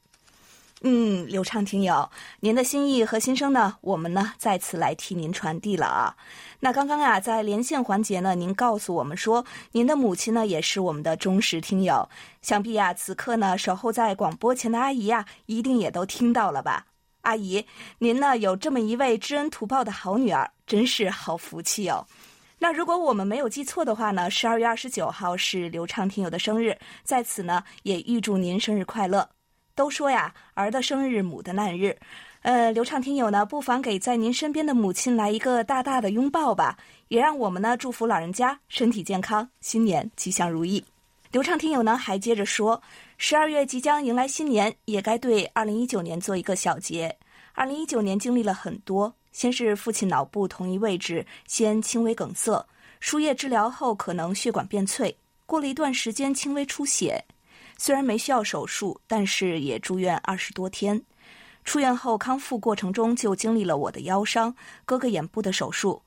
[0.86, 2.10] 嗯，刘畅听友，
[2.42, 6.18] 您的心意和心声呢，我们呢再次来替您传递了啊。
[6.60, 12.10] 那刚刚啊，在连线环节呢，您告诉我们说，您的母亲呢也是我们的忠实听友，
[12.42, 16.88] 想必啊，此刻呢守候在广播前的阿姨呀、一定也都听到了吧？
[17.24, 17.66] 阿姨，
[17.98, 22.06] 您呢有这么一位知恩图报的好女儿，真是好福气哦。
[22.60, 29.28] 那如果我们没有记错的话呢，十二月二十九号是刘畅听友的生日，在此呢也预祝您生日快乐。
[29.76, 31.98] 都说呀，儿的生日，母的难日。
[32.42, 40.84] 呃，刘畅听友呢，不妨给在您身边的母亲来一个大大的拥抱吧，也让我们呢祝福老人家身体健康，新年吉祥如意。
[41.32, 42.82] 刘畅听友呢还接着说，
[43.26, 47.18] 十二月即将迎来新年，也该对二零一九年做一个小结。
[47.54, 52.68] 二零一九年经历了很多，先是父亲脑部同一位置先轻微梗塞，
[53.00, 57.24] 输液治疗后可能血管变脆，过了一段时间轻微出血。
[57.78, 61.02] 虽然没需要手术，但是也住院二十多天。
[61.64, 66.02] 出院后康复过程中就经历了我的腰伤、哥哥眼部的手术。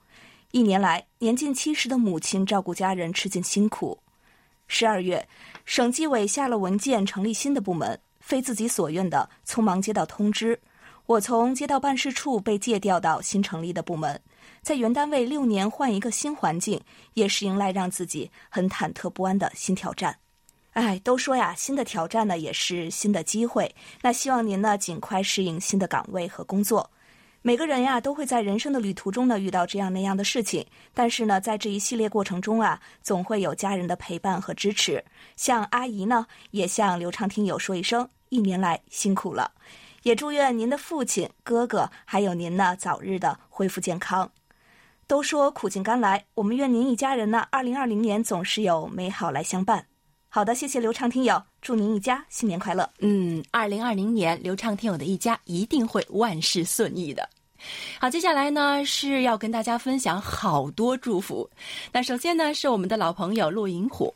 [0.52, 3.98] 一年来，年近七十的母亲照顾家人吃尽辛苦。
[4.68, 5.26] 十二月，
[5.64, 10.58] 省纪委下了文件，成立新的部门，非自己所愿的匆忙接到通知，
[11.06, 14.20] 我从街道办事处被借调到新成立的部门，
[14.62, 16.80] 在原单位六年换一个新环境，
[17.14, 20.16] 也是迎来让自己很忐忑不安的新挑战。
[20.72, 23.74] 哎，都说呀，新的挑战呢也是新的机会。
[24.02, 26.90] 那希望您呢尽快适应新的岗位和工作。
[27.46, 35.04] 每个人呀都会在人生的旅途中呢遇到这样那样的事情，但是呢，在这一系列过程中啊，总会有家人的陪伴和支持。
[35.36, 39.52] 像阿姨呢，也向刘畅听友说一声，一年来辛苦了，
[40.02, 44.28] 也祝愿您的父亲、哥哥还有您呢早日的恢复健康。
[45.06, 49.86] 都说苦尽甘来，我们愿您一家人呢，二零二零年总是有美好来相伴。
[50.28, 52.90] 好的，谢谢刘畅听友，祝您一家新年快乐。
[52.98, 57.30] 嗯，二零二零年，刘畅听友的一家一定会万事顺意的。
[58.00, 61.48] 好，接下来呢是要跟大家分享好多祝福。
[61.92, 64.14] 那首先呢是我们的老朋友骆银虎，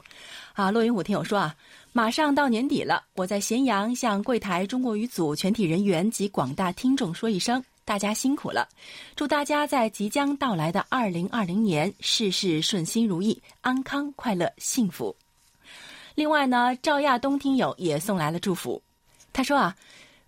[0.54, 1.54] 啊，骆银虎听友说啊，
[1.92, 8.68] 马上到年底了，我在咸阳向柜台中国语组全体人员及广大听众说一声大家辛苦了！
[9.16, 15.16] 祝大家在即将到来的二零二零年事事顺心如意、安康快乐、幸福。
[16.14, 18.80] 另外呢，赵亚东听友也送来了祝福，
[19.32, 19.74] 他说啊。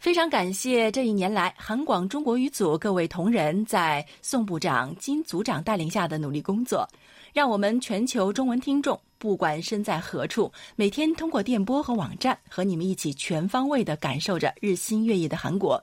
[0.02, 6.84] 非常感谢这一年来韩广中国语组各位同仁在宋部长、金组长带领下的努力工作，
[7.32, 15.80] 让我们全球中文听众不管身在何处，每天通过电波和网站和你们一起全方位的感受着日新月异的韩国。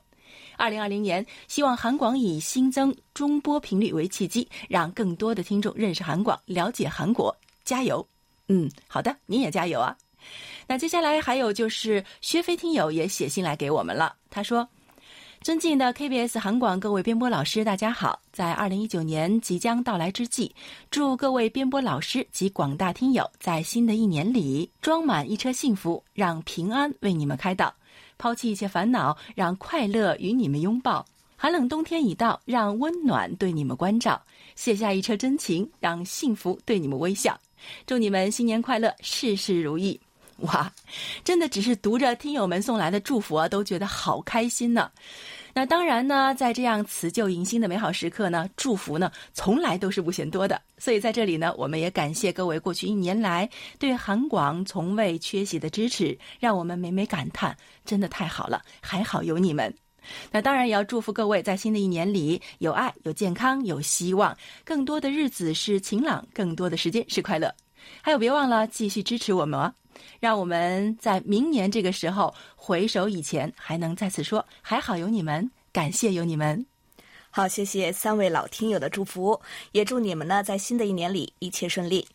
[0.58, 7.34] 二零二零年，希望韩广以新增中波频率为契机，让更多的听众认识韩广、了解韩国。
[7.64, 8.06] 加油！
[8.50, 9.96] 嗯，好的，你也加油啊！
[10.68, 14.68] 那接下来还有就是薛飞听友也写信来给我们了，他说
[15.42, 18.20] ：“尊敬的 KBS 韩广各位编播老师，大家好！
[18.32, 20.54] 在二零一九年即将到来之际，
[20.92, 27.74] 祝各位编播老师及广大听友在新的一年里装满一车幸福，让平安为你们开道，
[28.18, 31.06] 抛弃一切烦恼，让快乐与你们拥抱。
[31.36, 34.22] 寒冷冬天已到，让温暖对你们关照，
[34.58, 37.40] 卸下一车真情，让幸福对你们微笑。
[37.88, 39.98] 祝你们新年快乐，事事如意！”
[40.48, 40.72] 哇，
[41.24, 44.90] 真的只是读着听友们送来的祝福啊，都觉得好开心呢。
[45.54, 50.62] 那当然呢，在这样辞旧迎新的美好时刻呢，祝福呢从来都是不嫌多的。
[50.78, 59.74] 所以在这里呢，我们也感谢各位过去一年来对韩广从未缺席的支持，让我们每每感叹，真的太好了，还好有你们。
[60.32, 67.54] 那当然也要祝福各位在新的一年里有爱、有健康、有希望，更多的日子是晴朗，更多的时间是快乐。
[68.02, 69.74] 还有，别忘了继续支持我们哦。
[70.20, 76.66] 让我们在明年这个时候回首以前，还能再次说还好有你们，感谢有你们。
[77.32, 79.40] 好，谢谢三位老听友的祝福，
[79.72, 82.08] 也祝你们呢在新的一年里一切顺利。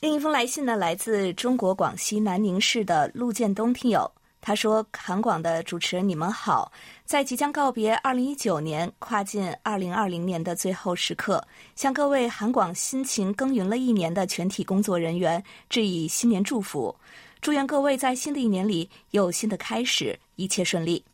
[0.00, 6.72] 另一封来信呢，来自中国广西南宁市的陆建东听友，他说：“韩广的主持人，你们好，
[7.04, 16.94] 在即将告别2019年、跨进2020年的最后时刻，向各位韩广辛勤耕耘了一年的全体工作人员致以新年祝福，
[17.42, 21.04] 祝愿各位在新的一年里有新的开始，一切顺利。”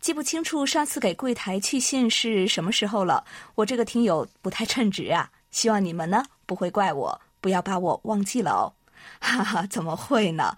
[0.00, 3.22] 记不清楚上次给柜台去信是什么时候了，
[3.54, 8.72] 我这个听友不太称职啊，希望你们呢不会怪我，不要把我忘记了哦。
[9.20, 10.56] 哈哈，怎么会呢？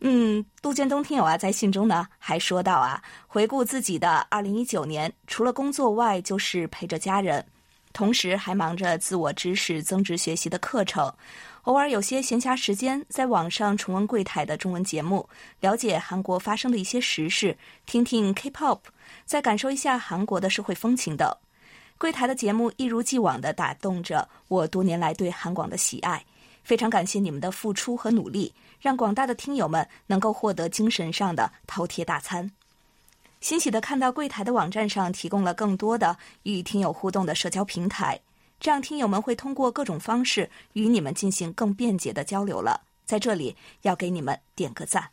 [0.00, 7.44] 嗯，杜建东听友啊，在信中呢还说到啊，回顾自己的二零一九年，除了工作外，就是陪着家人，
[7.94, 11.10] 同时还忙着自我知识增值学习的课程，
[11.62, 15.26] 偶尔有些闲暇时间，在网上重温柜台的中文节目，
[15.60, 17.56] 了解韩国发生的一些时事，
[17.86, 18.80] 听听 K-pop，
[19.24, 21.34] 再感受一下韩国的社会风情等。
[21.96, 26.22] 柜台的节目一如既往的打动着我多年来对韩广的喜爱，
[26.62, 28.52] 非常感谢你们的付出和努力。
[28.86, 32.48] 让广大的听友们能够获得精神上的饕餮大餐。
[33.40, 38.20] 欣喜的看到柜台的网站上提供了更多的与听友互动的社交平台，
[38.60, 42.80] 这样听友们会通过各种方式与你们进行更便捷的交流了。
[43.04, 45.08] 在这里要给你们点个赞。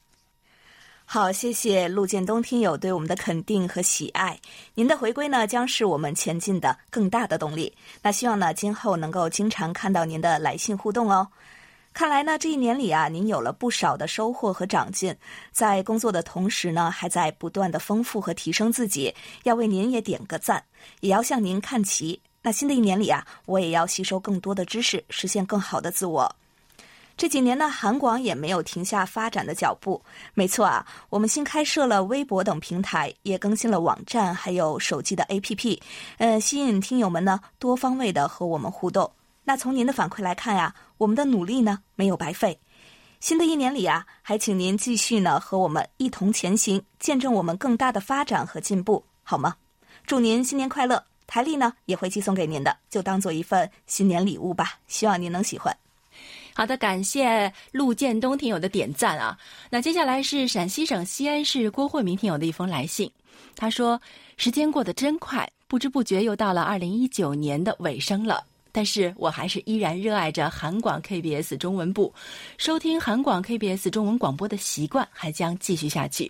[1.03, 4.39] 好，谢谢陆建东听友对我们的肯定和喜爱。
[4.75, 7.75] 您的回归呢，将是我们前进的更大的动力。
[8.03, 11.27] 那希望呢，今后能够经常看到您的来信互动哦。
[11.93, 15.15] 看来呢，这一年里啊，您有了不少的收获和长进，
[15.51, 20.63] 在工作的同时呢，还在不断的丰富和提升自己，要为您也点个赞，
[21.01, 22.19] 也要向您看齐。
[22.41, 26.36] 那新的一年里啊，我也要吸收更多的知识，实现更好的自我。
[27.15, 30.01] 这几年呢，韩广也没有停下发展的脚步。
[30.34, 35.79] 没错啊，我们新开设了微博等平台，也更新了网站，还有手机的 APP，
[36.17, 39.12] 呃，吸引听友们呢多方位的和我们互动。
[39.43, 42.60] 那从您的反馈来看呀，我们的努力呢没有白费。
[43.19, 49.56] 新的一年里啊，还请您继续呢和我们一同前行，见证我们更大的发展和进步，好吗？
[50.06, 51.03] 祝您新年快乐！
[51.25, 54.77] 台历呢也会寄送给您的，就当做一份新年礼物吧。
[54.88, 55.75] 希望您能喜欢。
[56.53, 59.38] 好的，感谢陆建东听友的点赞啊。
[59.69, 63.10] 那接下来是陕西省西安市郭慧明听友的一封来信，
[63.56, 63.99] 他说
[64.38, 68.43] ：“时间过得真快，不知不觉又到了二零一九年的尾声了。
[68.73, 72.13] 但是我还是依然热爱着韩广 KBS 中文部，
[72.57, 76.29] 收听韩广 KBS 中文广播的习惯还将继续下去。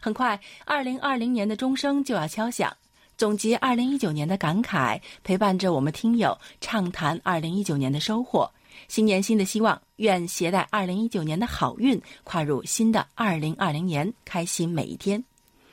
[0.00, 2.74] 很快，二零二零年的钟声就要敲响。”
[3.16, 8.50] 总结二零一九年的感慨，陪伴着我们听友畅谈二零一九年的收获。
[8.88, 15.22] 新年新的希望，愿携带二零一九年的好运，跨入新的二零二零年，开心每一天。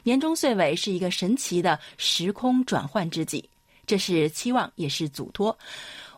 [0.04, 3.50] 年终岁尾是一个神奇的时空转换之际，
[3.86, 5.58] 这是期望，也是嘱托。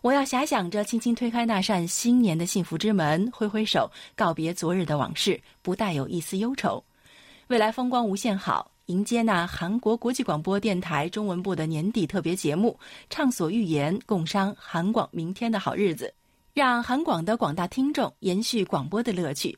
[0.02, 6.84] 我要遐想着，轻轻推开那扇新年的幸福之门，挥挥手，告别昨日的往事，不带有一丝忧愁。
[7.48, 16.14] 未来风光无限好，迎接那韩国国际广播电台中文部的年底特别节目，畅所欲言，共商韩广明天的好日子，
[16.54, 19.58] 让韩广的广大听众延续广播的乐趣。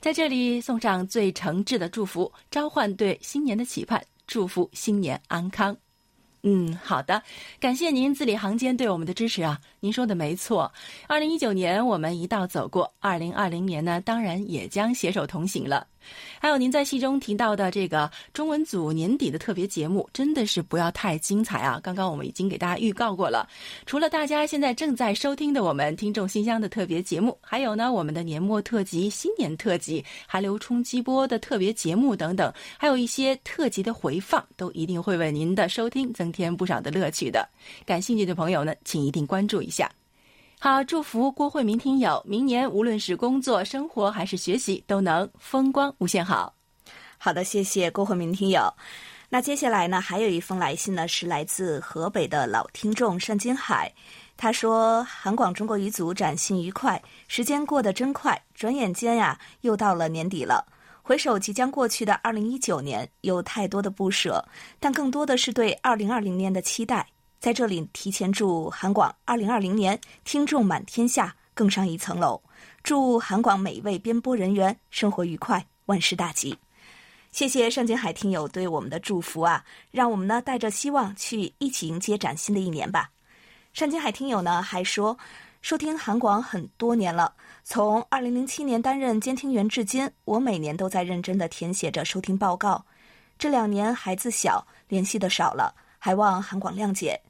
[0.00, 5.74] 在这里送上最诚挚的祝福，召唤对新年的期盼，祝福新年安康。
[6.42, 7.22] 嗯，好的，
[7.58, 9.60] 感谢您字里行间对我们的支持啊！
[9.80, 10.72] 您说的没错，
[11.06, 15.86] 二零一九年我们一道走过，二零二零年呢，当然也将携手同行了。
[16.40, 21.78] 还有您在戏中提到的这个中文组年底的特别节目，真的是不要太精彩啊！
[21.82, 23.46] 刚刚我们已经给大家预告过了，
[23.84, 37.46] 除了大家现在正在收听的我们听众信箱的特别节目，还有呢我们的年末特辑、新年特辑、韩流冲击波的特别节目等等，还有一些特辑的回放，都一定会为您的收听增添不少的乐趣的。
[37.84, 39.90] 感兴趣的朋友呢，请一定关注一下。
[40.58, 46.54] 好，祝福郭慧明听友，明年无论是工作、生活还是学习，都能风光无限好。
[47.18, 48.72] 好的，谢谢郭慧明听友。
[49.28, 53.92] 那接下来呢，还有一封来信呢，是来自河北的老听众单金海。
[54.38, 60.64] 他说：“韩广中国语组展信愉快，时间过得真快，转眼间呀，又到了年底了。
[61.02, 64.44] 回首即将过去的二零一九年，有太多的不舍，
[64.80, 67.06] 但更多的是对二零二零年的期待。
[67.38, 72.40] 在这里提前祝韩广二零二零年听众满天下，更上一层楼。
[72.82, 76.58] 祝韩广每一位编播人员生活愉快，万事大吉。”
[77.30, 83.10] 谢谢单金海听友对我们的祝福啊，让我们呢带着希望去一起迎接崭新的一年吧。
[83.76, 85.16] 单金海听友呢还说，
[85.60, 92.84] 收听韩广很多年了，从二零零七年担任监听员至今，我每年都在认真的填写着收听报告。
[93.38, 97.20] 这两年孩子小，联系的少了，还望韩广谅解。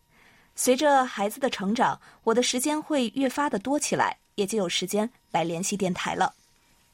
[0.61, 6.35] 随着孩子的成长，我的时间会越发的多起来，也就有时间来联系电台了。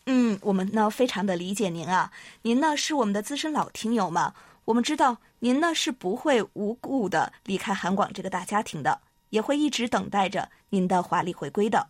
[0.05, 4.35] 嗯，我们呢非常的理解您啊，您呢是我们的资深老听友嘛，
[4.67, 9.01] 我们知道您呢是不会无故的离开韩广这个大家庭的，
[9.31, 11.89] 也会一直等待着您的华丽回归的。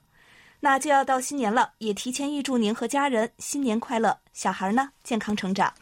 [0.60, 5.74] 那就要到新年了，也提前预祝您和家人新年快乐，小孩呢健康成长。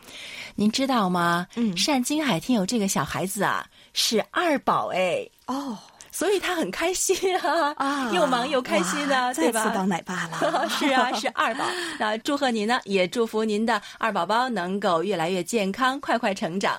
[0.57, 1.46] 您知道吗？
[1.57, 5.78] 嗯单金海听友这个小孩子啊是二宝哎，哦
[6.11, 9.64] 所以他很开心啊，啊，又忙又开心呢，哇对吧？
[9.64, 11.64] 再次当奶爸了， 是啊，是二宝。
[11.98, 16.78] 那祝贺您呢，也祝福您的二宝宝能够越来越健康，快快成长。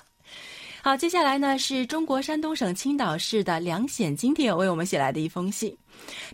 [0.84, 5.76] 好，接下来呢是中国山东省青岛市的梁显金听友为我们写来的一封信。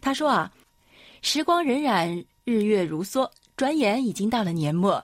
[0.01, 0.51] 他说啊，
[1.21, 5.01] 时光荏苒，日月如梭，转眼已经到了年末。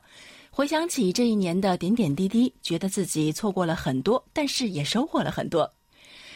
[0.57, 5.69] 回想起这一年的点点滴滴，觉得自己错过了很多，但是也收获了很多。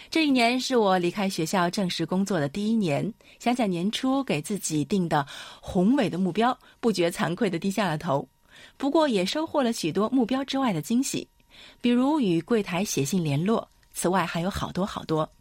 [0.10, 5.25] 这一年是我离开学校正式工作的第一年，想想年初给自己定的
[5.62, 8.27] 宏伟的目标，不觉惭愧地低下了头。
[8.75, 11.25] 不过也收获了许多目标之外的惊喜，
[11.79, 13.65] 比如与柜台写信联络。
[13.93, 15.32] 此外还有好多好多。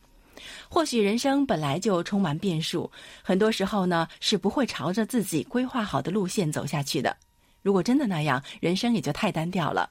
[0.68, 2.88] 或许人生本来就充满变数，
[3.24, 7.16] 很多时候呢是不会朝着自己规划好的路线走下去的。
[7.62, 9.90] 如果真的那样，人生也就太单调了。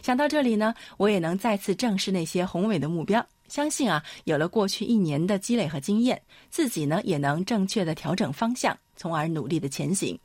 [0.00, 3.24] 想到这里呢，我也能再次正视那些宏伟的目标。
[3.48, 10.18] 相信啊，有了过去一年的积累和经验，自己呢也能正确的调整方向，从而努力的前行。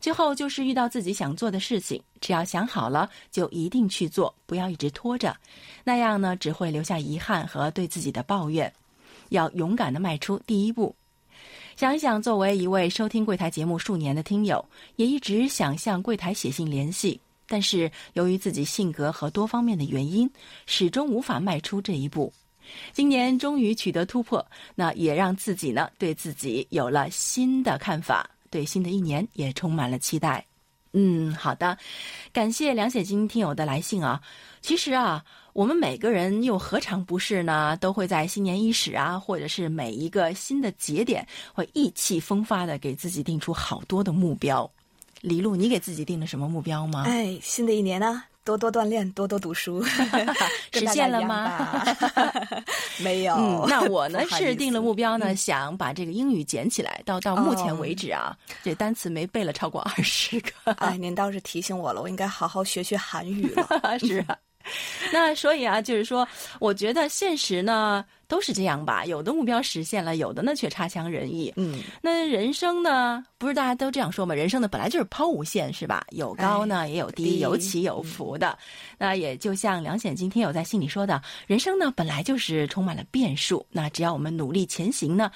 [0.00, 5.36] 最后就是遇到自己想做的事情，只要想好了，就一定去做，不要一直拖着，
[5.82, 8.72] 那样呢只会留下遗憾和对自己的抱怨。
[9.30, 10.94] 要勇敢的迈出第一步。
[11.78, 20.28] 想一想，作为一位收听柜台节目数年的听友，也一直想向柜台写信联系，但是由于自己性格和多方面的原因，
[20.66, 22.32] 始终无法迈出这一步。
[22.92, 30.44] 今年终于取得突破，那也让自己呢对自己有了新的看法，对新的一年也充满了期待。
[30.94, 31.78] 嗯，好的，
[32.32, 34.20] 感谢梁显金听友的来信啊。
[34.60, 37.76] 其实啊，我们每个人又何尝不是呢？
[37.80, 44.70] 都会在新年伊始啊，或者是每一个新的节点，会意气风发的给自己定出好多的目标。
[45.20, 47.02] 李璐，你给自己定了什么目标吗？
[47.06, 49.82] 哎，新的一年呢，多多锻炼，多多读书，
[50.72, 52.62] 实现了吗吧？
[53.02, 53.34] 没有。
[53.34, 57.02] 嗯，那我呢是定了目标呢，嗯想把这个英语捡起来。
[57.04, 60.72] 到到目前哦为止啊，这单词没背了超过二十个。
[60.74, 63.98] 哎，您倒是提醒我了，我应该好好学学韩语了。
[63.98, 64.38] 是啊。
[65.12, 66.26] 那所以啊，就是说，
[66.60, 71.52] 我觉得现实呢都是这样吧，有的目标实现了，有的呢却差强人意。
[71.56, 74.34] 嗯，那人生呢，不是大家都这样说吗？
[74.34, 76.04] 人生呢本来就是抛物线，是吧？
[76.10, 78.58] 有高呢，也有低，低有起有伏的。
[78.98, 83.64] 那也就像梁显今天有在信里说的，人生呢本来就是充满了变数。
[83.70, 85.30] 那只要我们努力前行呢，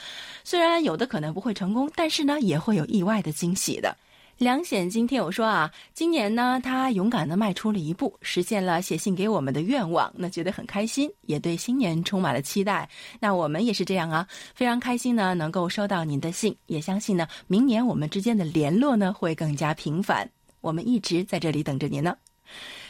[0.44, 3.96] 虽然有的可能不会成功，但是呢也会有意外的惊喜的。
[4.42, 12.90] 梁显金听我说啊，今年呢，他勇敢的迈出了一步，实现了写信给我们的愿望，那觉得很开心，也对新年充满了期待。
[13.20, 20.28] 那我们也是这样啊，非常开心呢，能够收到您的信，也相信呢，明年我们之间的联络呢会更加频繁。
[20.60, 22.16] 我们一直在这里等着您呢。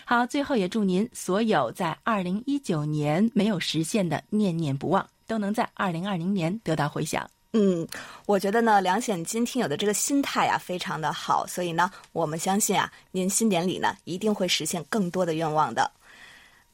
[0.06, 7.28] 好，最后也祝您所有在二零一九年没有实现的念念不忘，都能在二零二零年得到回响。
[7.54, 7.86] 嗯，
[8.24, 15.90] 我觉得呢，梁显金听友的这个心态啊，非常的好，所以呢，我们相信啊，您新年里呢，一定会实现更多的愿望的。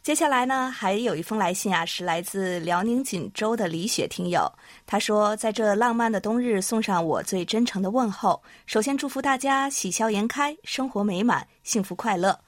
[0.04, 4.50] 接下来呢，还有一封来信啊，是来自辽宁锦州的李雪听友。
[4.86, 8.40] 他说，在这浪漫的冬日，送上我最真诚的问候。
[8.64, 12.38] 首先祝福大家喜笑颜开，生活美满，幸福快乐。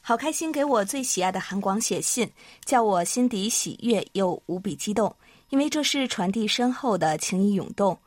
[0.00, 2.28] 好开心，给我最喜爱的韩广写信，
[2.64, 5.14] 叫我心底喜悦又无比激动。
[5.50, 7.98] 因为这是传递深厚的情谊涌动，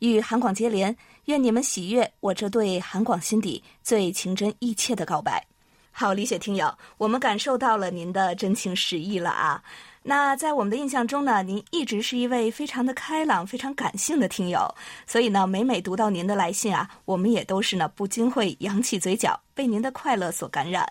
[0.00, 5.44] 与韩广接连，愿你们喜悦我这对韩广心底最情真意切的告白。
[5.92, 9.62] 好，李雪听友，我们感受到了您的真情实意了啊。
[10.02, 14.74] 那在我们的印象中呢，您一直是一位非常的开朗、非常感性的听友，
[15.06, 20.90] 所以呢，每每读到您的来信啊，我们也都是呢不禁会扬起嘴角，被您的快乐所感染。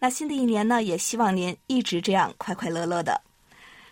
[0.00, 3.20] 那新的一年呢，也希望您一直这样快快乐乐的。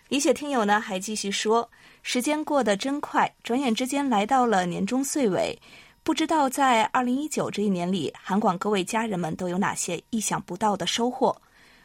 [0.08, 1.68] 李雪听友呢还继续说
[2.00, 5.58] ：“时间过得真快，转眼之间来到了年终岁尾。
[6.04, 11.36] 不知道在二零一九这一年里，韩广各位家人们都有哪些意想不到的收获？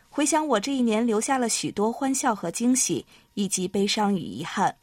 [0.07, 3.03] 回想我这一年，留下了许多欢笑和惊喜，
[3.33, 4.75] 以及悲伤与遗憾。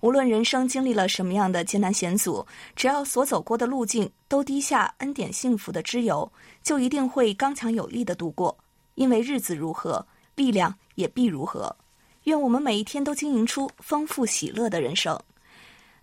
[0.00, 6.32] 无论人生经历了什么样的艰难险阻，只要所走过的路径都滴下恩典幸福的脂油，
[6.62, 8.56] 就一定会刚强有力的度过。
[8.94, 11.76] 因为日子如何，力量也必如何。”
[12.26, 15.16] 愿我们每一天都经营出丰富喜乐的人生。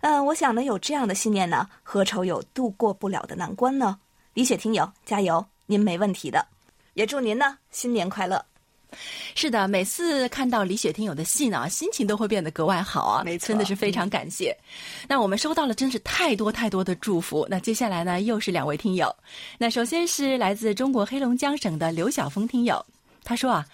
[0.00, 3.98] 嗯，我想呢，有这样的信念呢，何愁有度过不了的难关呢？
[4.32, 6.46] 李雪听友，加油，您没问题的。
[6.94, 8.42] 也祝您呢新年快乐。
[9.34, 14.56] 是的，每次看到李雪听友的信啊，心情都会变得格外好啊，没错真的是非常感谢。
[15.06, 17.46] 那我们收到了真是太多太多的祝福。
[17.50, 19.14] 那接下来呢，又是两位听友。
[19.58, 22.82] 那首先是来自中国黑龙江省的刘晓峰听友，
[23.22, 23.66] 他说啊。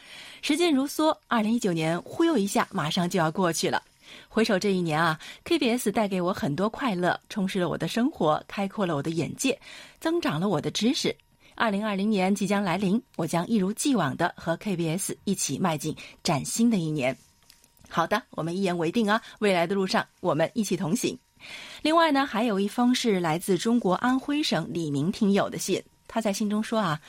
[0.42, 3.82] 时间如梭，二零一九年忽悠一下，马上就要过去了。
[4.28, 9.58] 回首这一年啊，KBS 带给我很多快乐，充实了我的生活，开阔了我的眼界，
[10.00, 11.14] 增长了我的知识。
[11.54, 17.16] 二零二零年即将来临，我将一如既往的和 KBS 一起迈进崭新的一年。
[17.88, 19.20] 好的，我们一言为定啊！
[19.40, 21.18] 未来的路上，我们一起同行。
[21.82, 27.00] 另外呢，还有一封是来自中国安徽省李明听友的信，他在信中说啊。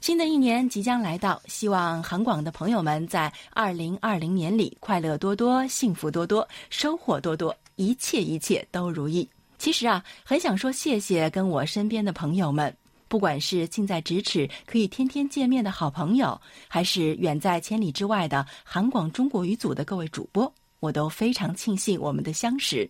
[0.00, 9.28] 新的一年即将来到，希望韩广的朋友们在二零二零年里快乐多多、幸福多多、收获多多，一切一切都如意。
[9.58, 12.74] 其实啊，很想说谢谢跟我身边的朋友们，
[13.08, 22.88] 不管是近在咫尺可以天天见面的好朋友，还是远在千里之外的韩广中国语组的各位主播，我都非常庆幸我们的相识，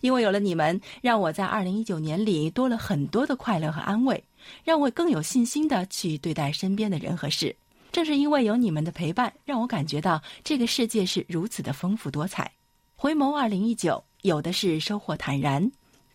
[0.00, 4.24] 因为有了你们，让我在二零一九年里多了很多的快乐和安慰。
[4.64, 7.54] 让我更有信心的去对待身边的人和事。
[7.92, 12.50] 正是因为有你们的陪伴，让我感觉到这个世界是如此的丰富多彩。
[12.94, 15.70] 回眸二零一九，有的是收获坦然；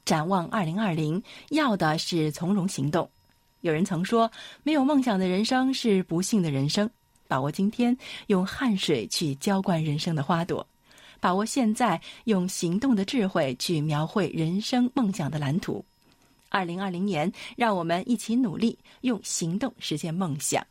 [0.05, 3.09] 展望二零二零，要的是从容行动。
[3.61, 4.31] 有人曾说，
[4.63, 6.89] 没有梦想的人生是不幸的人生。
[7.27, 10.65] 把握今天，用汗水去浇灌人生的花朵；
[11.19, 15.85] 把握现在，用行动的智慧去描绘人生梦想的蓝图。
[16.51, 20.63] 二零二零年，让我们一起努力，用行动实现梦想。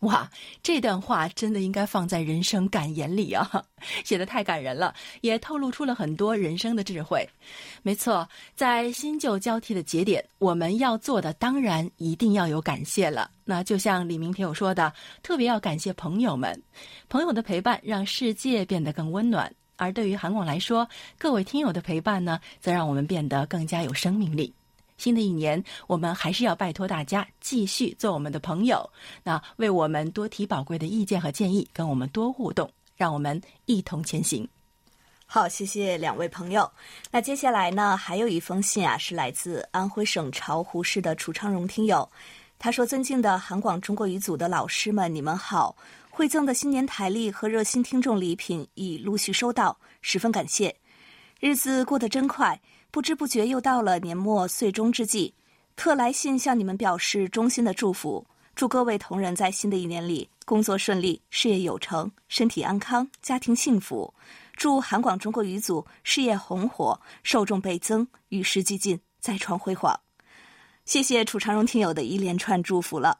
[0.00, 0.28] 哇，
[0.64, 3.64] 这段话真的应该放在人生感言里啊！
[4.02, 7.24] 写的太感人了，也透露出了很多人生的智慧。
[7.84, 13.30] 没错，在新旧交替的节点，我们要做的当然一定要有感谢了。
[13.44, 16.60] 那就像李明听友说的，特别要感谢朋友们，
[17.08, 19.54] 朋友的陪伴让世界变得更温暖。
[19.76, 24.52] 而对于韩广来说，各位听友的陪伴呢，则让我们变得更加有生命力。
[24.96, 28.88] 新的一年，我们还是要拜托大家继续做我们的朋友，
[29.24, 34.48] 那为我们多提宝贵的意见和建议，跟我们多互动，让我们一同前行。
[35.26, 36.70] 好，谢谢两位朋友。
[37.10, 42.08] 那接下来呢，还有一封信啊，是来自安徽省巢湖市的楚昌荣听友。
[42.58, 45.74] 他说：“尊敬的韩广中国语组的老师们，你们好！
[46.14, 50.76] 馈赠的新年台历和热心听众礼品已陆续收到，十分感谢。
[51.40, 52.60] 日子过得真快。”
[52.92, 55.32] 不知不觉又到了年末岁终之际，
[55.76, 58.22] 特来信向你们表示衷心的祝福，
[58.54, 64.12] 祝各位同仁在新的一年里工作顺利、事业有成、身体安康、家庭幸福。
[64.56, 69.98] 祝韩广中国语组事业红火、受众倍增、与时俱进、再创辉煌。
[70.84, 73.18] 谢谢楚长荣听友的一连串祝福了。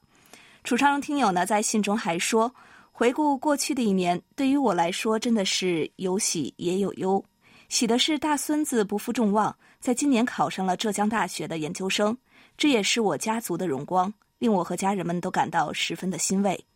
[0.64, 2.54] 楚长荣听友呢，在信中还说，
[2.92, 7.24] 回顾过去的一年，对于我来说真的是有喜也有忧。
[7.72, 12.14] 喜的是大孙子不负众望，在今年考上了浙江大学的研究生，
[12.58, 16.66] 这也是我家族的荣光，令我和家人们都感到十分的欣慰。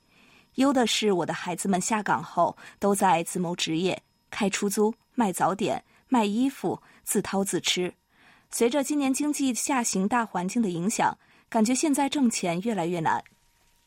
[0.55, 7.93] 忧的是我的孩子们下岗后都在自谋职业，开出租、卖早点、卖衣服，自掏自吃。
[8.51, 11.15] 随着今年经济下行大环境的影响，
[11.51, 13.23] 感觉现在挣钱越来越难。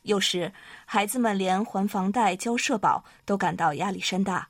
[0.03, 0.53] 有时
[0.86, 4.47] 孩子们连还房贷、交社保都感到压力山大，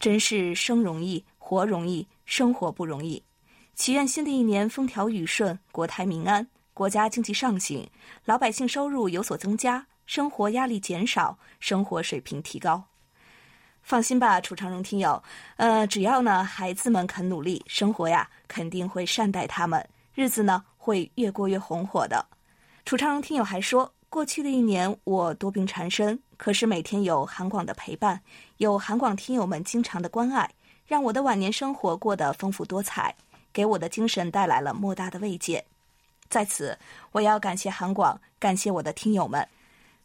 [0.00, 3.20] 真是生容易，活容易，生活不容易。
[3.74, 7.90] 祈愿新的一年风调雨顺，国泰民安，国家经济上行，
[8.24, 12.84] 老百姓收入有所增加，生活压力减少，生活水平提高。
[13.82, 15.20] 放心吧，楚长荣听友，
[15.56, 19.84] 呃，只要呢孩子们肯努力，生活呀肯定会善待他们，
[20.14, 22.24] 日子呢会越过越红火的。
[22.84, 28.22] 楚长荣听友还说，过去的一年我多病缠身，可是每天有韩广的陪伴，
[28.58, 30.48] 有韩广听友们经常的关爱，
[30.90, 33.14] 让我的晚年生活过得丰富多彩，
[33.52, 35.64] 给我的精神带来了莫大的慰藉。
[36.28, 36.76] 在此，
[37.12, 39.46] 我要感谢韩广，感谢我的听友们。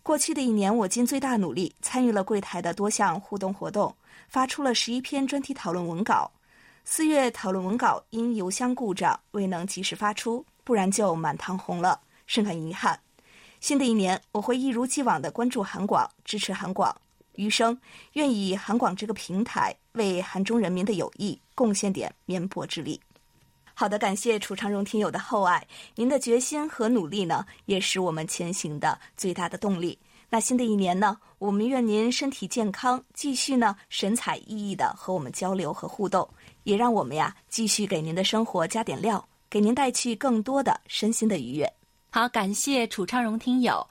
[0.03, 3.95] 过去的一年，我尽最大努力参与了柜台的多项互动活动，
[4.29, 6.29] 发出了十一篇专题讨论文稿。
[6.83, 12.99] 四月讨论文稿因邮箱故障未能及时发出，不然就满堂红了，深感遗憾。
[13.59, 16.95] 新的一年，我会一如既往的关注韩广，支持韩广，
[17.37, 17.75] 余生
[18.13, 22.99] 愿以韩广这个平台为韩中人民的友谊贡献点绵薄之力。
[23.73, 29.99] 好的，感谢楚长荣听友的厚爱，您的决心和努力呢，也是我们前行的最大的动力。
[30.29, 36.27] 那新的一年呢，我们愿您身体健康，继续呢神采奕奕的和我们交流和互动，
[36.63, 41.71] 也让我们呀继续给您的生活加点料，给您带去更多的身心的愉悦。
[42.09, 43.85] 好，感谢楚昌荣听友。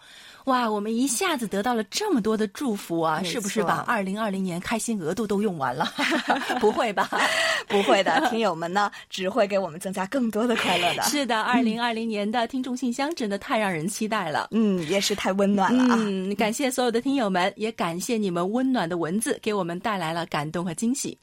[0.45, 3.23] 哇，我们一下子得到了这么多的祝福啊！
[3.23, 5.91] 是不是把二零二零年开心额度都用完了？
[6.61, 7.09] 不会吧？
[7.67, 11.03] 不会的，听友们呢只会给我们增加更多的快乐的。
[11.09, 14.49] 是的，二零二零年的听众信箱真的太让人期待了。
[14.51, 15.97] 嗯，也是太温暖了啊。
[16.01, 21.17] 嗯，感谢所有的听友们，也感谢你们温暖的文字，给我们带来了感动和惊喜。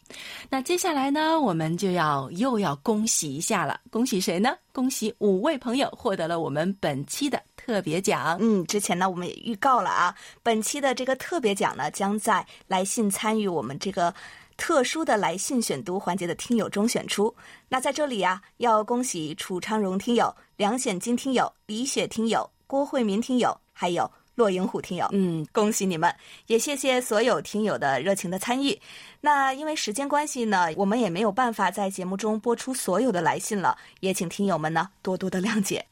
[0.49, 4.55] 那接下来呢，我们就要又要恭喜一下了，恭喜谁呢？
[4.74, 7.41] 恭喜五位朋友获得了我们本期的
[7.72, 8.38] 特别奖。
[8.41, 10.13] 嗯，之前呢我们也预告了啊，
[10.43, 14.13] 本期的这个特别奖呢，将在来信参与我们这个
[14.57, 17.34] 特殊的来信选读环节的听友中选出。
[17.69, 25.07] 那在这里啊，要恭喜楚昌荣听友、梁显金听友、李雪听友、郭慧民听友，还有骆银虎听友。
[25.13, 26.13] 嗯，恭喜你们，
[26.47, 28.78] 也谢谢所有听友的热情的参与。
[29.22, 35.86] 那因为时间关系呢，我们也没有办法在节目中播出所有的来信了，也请听友们呢多多的谅解。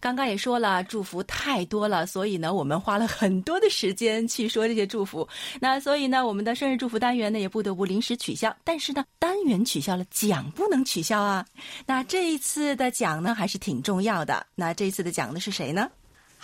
[0.00, 5.26] 刚刚也说了，祝福太多了，所以呢，我们花了很多的时间去说这些祝福。
[5.60, 8.54] 那所以呢，我们的生日祝福单元呢，也不得不临时取消。
[8.64, 11.44] 但是呢，单元取消了，奖不能取消啊。
[11.86, 14.46] 那这一次的奖呢，还是挺重要的。
[14.54, 15.88] 那这一次的奖的是谁呢？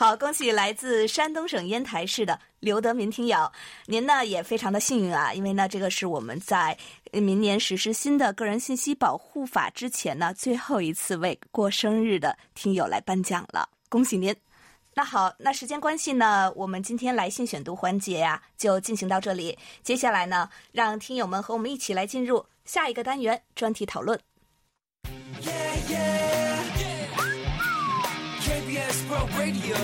[0.01, 3.53] 好，恭喜来自山东省烟台市的刘德民听友，
[3.85, 6.75] 您呢也非常的幸运啊，因为呢这个是我们在
[7.13, 14.35] 明年实施新的个人信息保护法之前呢最后一次为过生日的听友来颁奖了，恭喜您。
[14.95, 19.59] 那好，那时间关系呢，我们今天来信选读环节呀、就进行到这里。
[19.83, 24.19] 接下来呢，让听友们和我们一起来进入下一个单元专题讨论。
[29.10, 29.78] World Radio.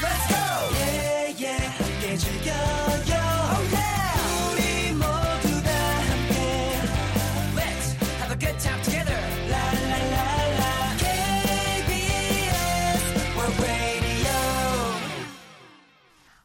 [0.00, 0.36] Let's go.
[0.78, 1.68] Yeah, yeah.
[1.76, 3.20] 함께 즐겨요.
[3.52, 4.52] Oh yeah.
[4.52, 5.68] 우리 모두 다
[6.08, 6.36] 함께.
[7.56, 7.86] Let's
[8.20, 9.20] have a good time together.
[9.50, 10.26] La la la
[10.58, 10.72] la.
[10.98, 13.02] KBS
[13.36, 14.32] World Radio.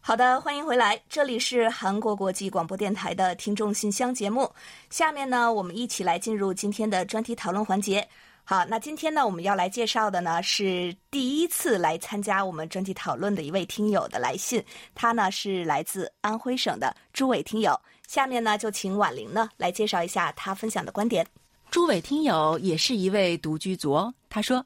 [0.01, 4.51] 好的，欢迎回来，这里是韩国国际广播电台的听众信箱节目。
[4.89, 8.09] 下面呢，我们一起来进入今天的专题讨论环节。
[8.50, 17.78] 好，那今天呢，我们要来介绍的呢是第一次来参加我们专题讨论的一位听友的来信，他呢是来自安徽省的朱伟听友。
[18.06, 21.26] 下面呢，就请婉玲呢来介绍一下他分享的观点。
[21.70, 24.10] 朱伟听友也是一位独居族。
[24.30, 24.64] 他说：“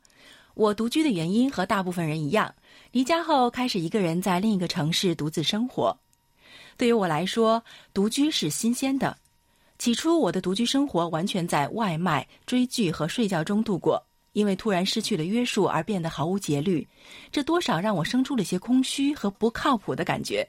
[0.55, 2.55] 我独居的原因和大部分人一样，
[2.93, 5.99] 离家后开始一个人在另一个城市独自生活。
[6.77, 7.61] 对于我来说，
[7.93, 9.19] 独居是新鲜的。
[9.83, 14.01] 起初，我的独居生活完全在外卖、追剧和睡觉中度过，
[14.33, 16.87] 因为突然失去了约束而变得毫无节律，
[17.33, 20.49] 这多少让我生出了些空虚和不靠谱的感觉。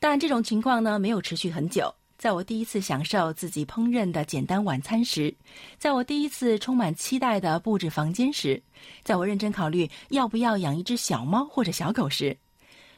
[0.00, 5.32] 但这种情况呢，没有持续很久。”在我第一次享受自己烹饪的简单晚餐时，
[5.78, 8.60] 在我第一次充满期待的布置房间时，
[9.04, 12.36] 在我认真考虑要不要养一只小猫或者小狗时，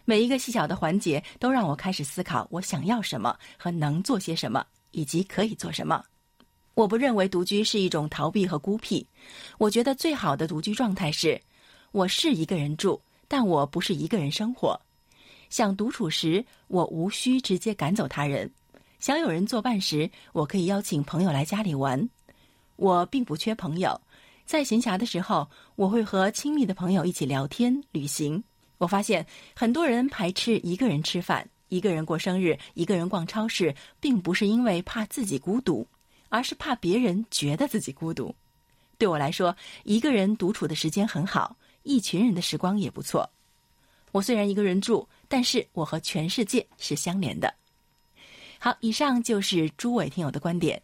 [0.07, 6.03] 每一个细小的环节都让我开始思考我想要什么和能做些什么，以及可以做什么。
[6.75, 9.07] 我不认为独居是一种逃避和孤僻，
[9.59, 11.41] 我觉得最好的独居状态是，
[11.93, 14.81] 我是一个人住，但我不是一个人生活。
[15.51, 18.49] 想独处时，我无需直接赶走他人；
[19.01, 22.09] 想有人作伴时，我可以邀请朋友来家里玩。
[22.77, 24.01] 我并不缺朋友，
[24.47, 28.43] 在闲暇的时候，我会和亲密的朋友一起聊天、旅行。
[28.79, 35.87] 我发现很多人排斥一个人吃饭、一个人过生日、一个人逛超市，并不是因为怕自己孤独，
[36.29, 38.35] 而是怕别人觉得自己孤独。
[38.99, 43.31] 对我来说，一个人独处的时间很好，一群人的时光也不错。
[44.13, 47.55] 我虽然一个人住，但是我和全世界是相连的。
[48.59, 50.83] 好，以上就是诸位听友的观点。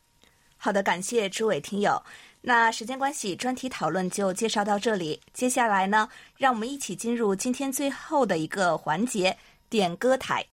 [0.56, 2.02] 好的，感谢诸位听友。
[2.40, 5.20] 那时间关系，专题讨论就介绍到这里。
[5.32, 6.08] 接下来呢，
[6.38, 9.36] 让我们一起进入今天最后的一个环节——
[9.68, 10.46] 点歌台。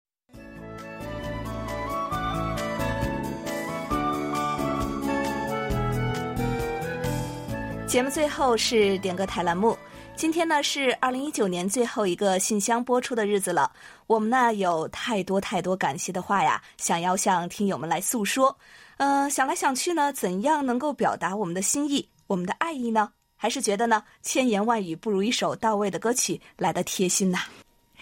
[7.91, 9.77] 节目最后是点歌台栏目。
[10.15, 13.69] 今天呢是二零一九年最后一个信箱播出的日子了，
[14.07, 18.57] 我们呢有太多太多感谢的话呀，想要向听友们来诉说。
[18.95, 23.11] 呃，想来想去呢，怎样能够表达我们的心意、我们的爱意呢？
[23.35, 27.39] 还是觉得呢，千言万语不如一首到位的歌曲来的贴心呐、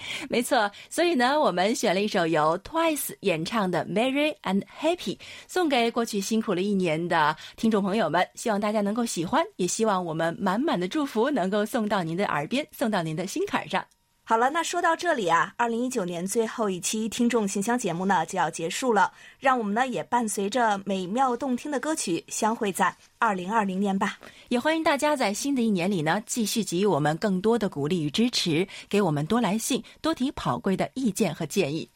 [0.29, 13.83] 没错，所以呢，我们选了一首由 Twice 演唱的《Merry and Happy》，送给过去辛苦了一年的听众朋友们，希望大家能够喜欢，也希望我们满满的祝福能够送到您的耳边，送到您的心坎上。
[14.29, 24.19] 好了，那说到这里啊，二零一九年最后一期听众信箱节目呢就要结束了，让我们呢也伴随着美妙动听的歌曲相会在二零二零年吧。
[24.49, 31.89] 也欢迎大家在新的一年里呢，继续给予我们更多的鼓励与支持，给我们多来信，多提宝贵的意见和建议。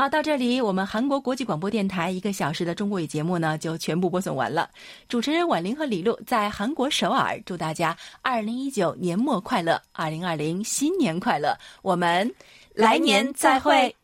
[0.00, 4.70] 好，到这里，我们韩国国际广播电台一个小时的中国语节目呢，就全部播送完了。
[5.10, 12.34] 主持人婉玲和李璐在韩国首尔，祝大家二零一九年末快乐，二零二零新年快乐，我们
[12.72, 13.94] 来年再会。